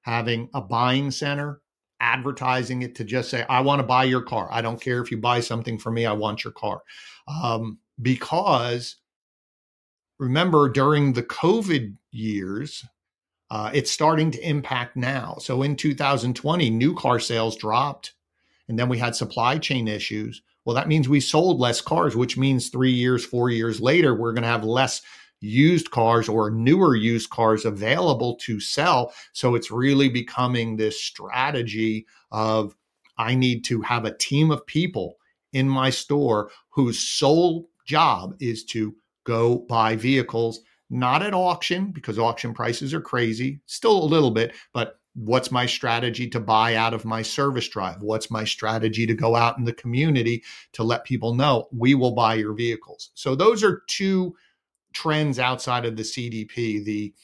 [0.00, 1.60] having a buying center,
[2.00, 4.48] advertising it to just say, "I want to buy your car.
[4.50, 6.06] I don't care if you buy something for me.
[6.06, 6.82] I want your car,"
[7.28, 8.96] um, because
[10.18, 12.84] remember during the COVID years,
[13.50, 15.36] uh, it's starting to impact now.
[15.40, 18.12] So in 2020, new car sales dropped,
[18.68, 20.42] and then we had supply chain issues.
[20.64, 24.32] Well, that means we sold less cars, which means three years, four years later, we're
[24.32, 25.02] going to have less
[25.40, 29.12] used cars or newer used cars available to sell.
[29.32, 32.76] So it's really becoming this strategy of
[33.18, 35.16] I need to have a team of people
[35.52, 40.60] in my store whose sole job is to go buy vehicles
[40.90, 45.66] not at auction because auction prices are crazy, still a little bit, but what's my
[45.66, 48.00] strategy to buy out of my service drive?
[48.02, 52.12] What's my strategy to go out in the community to let people know we will
[52.12, 53.10] buy your vehicles?
[53.14, 54.34] So those are two
[54.92, 57.14] trends outside of the CDP, the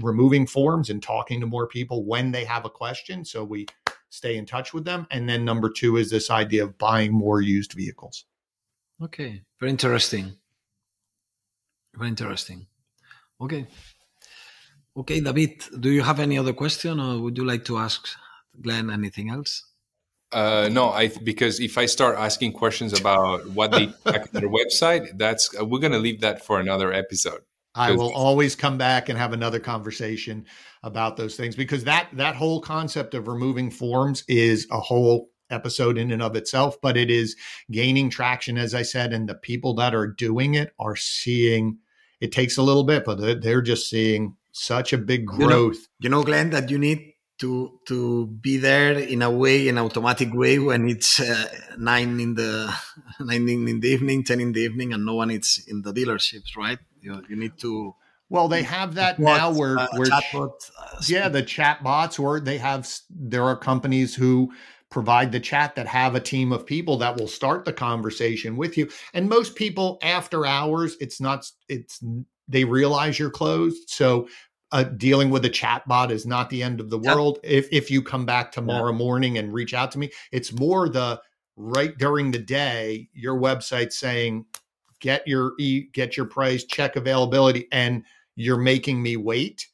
[0.00, 3.66] removing forms and talking to more people when they have a question so we
[4.10, 7.40] stay in touch with them and then number 2 is this idea of buying more
[7.40, 8.24] used vehicles.
[9.02, 10.32] Okay, very interesting.
[11.94, 12.66] Very interesting.
[13.40, 13.66] Okay.
[14.96, 18.08] Okay, David, do you have any other question or would you like to ask
[18.60, 19.67] Glenn anything else?
[20.32, 24.48] Uh, no, I because if I start asking questions about what they check on their
[24.48, 27.40] website, that's uh, we're going to leave that for another episode.
[27.74, 30.46] I will always come back and have another conversation
[30.82, 35.96] about those things because that that whole concept of removing forms is a whole episode
[35.96, 37.36] in and of itself, but it is
[37.70, 41.78] gaining traction, as I said, and the people that are doing it are seeing
[42.20, 45.86] it takes a little bit, but they're just seeing such a big growth.
[46.00, 49.68] You know, you know, Glenn, that you need to to be there in a way,
[49.68, 51.48] an automatic way, when it's uh,
[51.78, 52.74] nine in the
[53.20, 56.56] nine in the evening, ten in the evening, and no one is in the dealerships,
[56.56, 56.78] right?
[57.00, 57.94] You, you need to.
[58.30, 62.40] Well, they have that now where, uh, where chatbot, uh, yeah, the chat bots, or
[62.40, 64.52] they have there are companies who
[64.90, 68.76] provide the chat that have a team of people that will start the conversation with
[68.76, 68.88] you.
[69.12, 72.02] And most people after hours, it's not, it's,
[72.48, 73.90] they realize you're closed.
[73.90, 74.28] So
[74.72, 77.38] uh, dealing with a chat bot is not the end of the world.
[77.42, 78.98] If, if you come back tomorrow yeah.
[78.98, 81.20] morning and reach out to me, it's more the
[81.56, 84.44] right during the day, your website saying,
[85.00, 88.04] get your e get your price, check availability, and
[88.36, 89.66] you're making me wait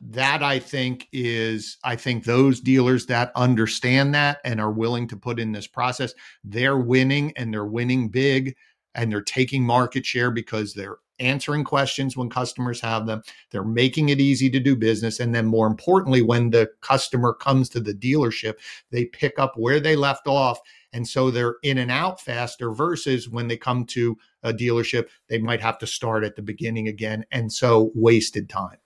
[0.00, 5.16] that I think is, I think those dealers that understand that and are willing to
[5.16, 8.56] put in this process, they're winning and they're winning big
[8.94, 13.22] and they're taking market share because they're answering questions when customers have them.
[13.50, 15.20] They're making it easy to do business.
[15.20, 18.54] And then, more importantly, when the customer comes to the dealership,
[18.90, 20.60] they pick up where they left off.
[20.92, 25.38] And so they're in and out faster versus when they come to a dealership, they
[25.38, 27.24] might have to start at the beginning again.
[27.30, 28.78] And so wasted time.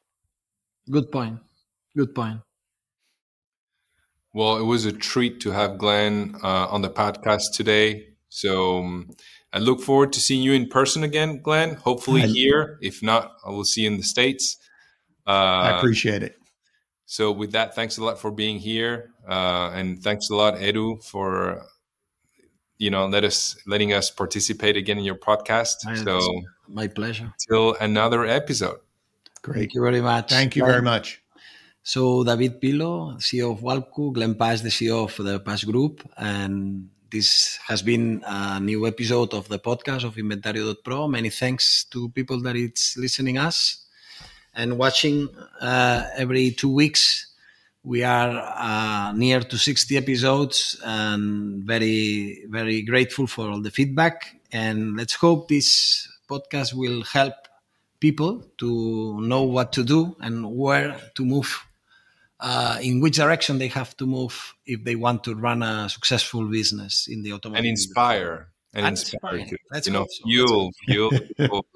[0.91, 1.39] Good point.
[1.97, 2.41] Good point.
[4.35, 8.09] Well, it was a treat to have Glenn uh, on the podcast today.
[8.31, 9.11] So um,
[9.53, 11.75] I look forward to seeing you in person again, Glenn.
[11.75, 12.79] Hopefully I, here.
[12.81, 14.57] If not, I will see you in the States.
[15.27, 16.37] Uh, I appreciate it.
[17.05, 19.11] So with that, thanks a lot for being here.
[19.29, 21.67] Uh, and thanks a lot, Edu, for
[22.79, 25.77] you know let us letting us participate again in your podcast.
[26.05, 26.19] so
[26.69, 27.33] my pleasure.
[27.49, 28.79] Till another episode.
[29.43, 29.59] Great.
[29.59, 30.31] Thank you very much.
[30.31, 31.23] Thank you very much.
[31.83, 36.89] So David Pilo, CEO of Walcu, Glenn Pasch, the CEO of the Pasch Group, and
[37.13, 41.09] this has been a new episode of the podcast of Inventario.pro.
[41.09, 43.85] Many thanks to people that it's listening us
[44.55, 45.29] and watching
[45.61, 47.27] uh, every two weeks.
[47.85, 54.41] We are uh, near to 60 episodes and very, very grateful for all the feedback.
[54.51, 57.35] And let's hope this podcast will help
[58.01, 61.63] people to know what to do and where to move
[62.43, 66.45] uh, in which direction they have to move if they want to run a successful
[66.49, 69.59] business in the automotive and inspire and, and inspire, inspire.
[69.71, 70.25] Let's you know so.
[70.25, 71.11] fuel fuel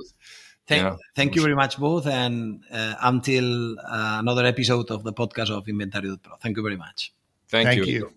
[0.67, 0.97] thank, yeah.
[1.15, 5.65] thank you very much both and uh, until uh, another episode of the podcast of
[5.67, 7.13] Inventario Pro thank you very much
[7.49, 7.93] thank, thank you.
[7.93, 8.13] you.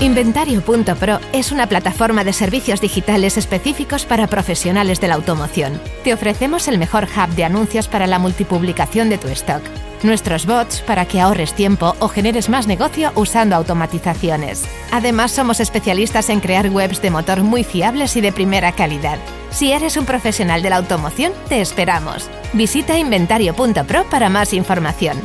[0.00, 5.80] Inventario.pro es una plataforma de servicios digitales específicos para profesionales de la automoción.
[6.04, 9.60] Te ofrecemos el mejor hub de anuncios para la multipublicación de tu stock.
[10.04, 14.68] Nuestros bots para que ahorres tiempo o generes más negocio usando automatizaciones.
[14.92, 19.18] Además, somos especialistas en crear webs de motor muy fiables y de primera calidad.
[19.50, 22.30] Si eres un profesional de la automoción, te esperamos.
[22.52, 25.18] Visita inventario.pro para más información.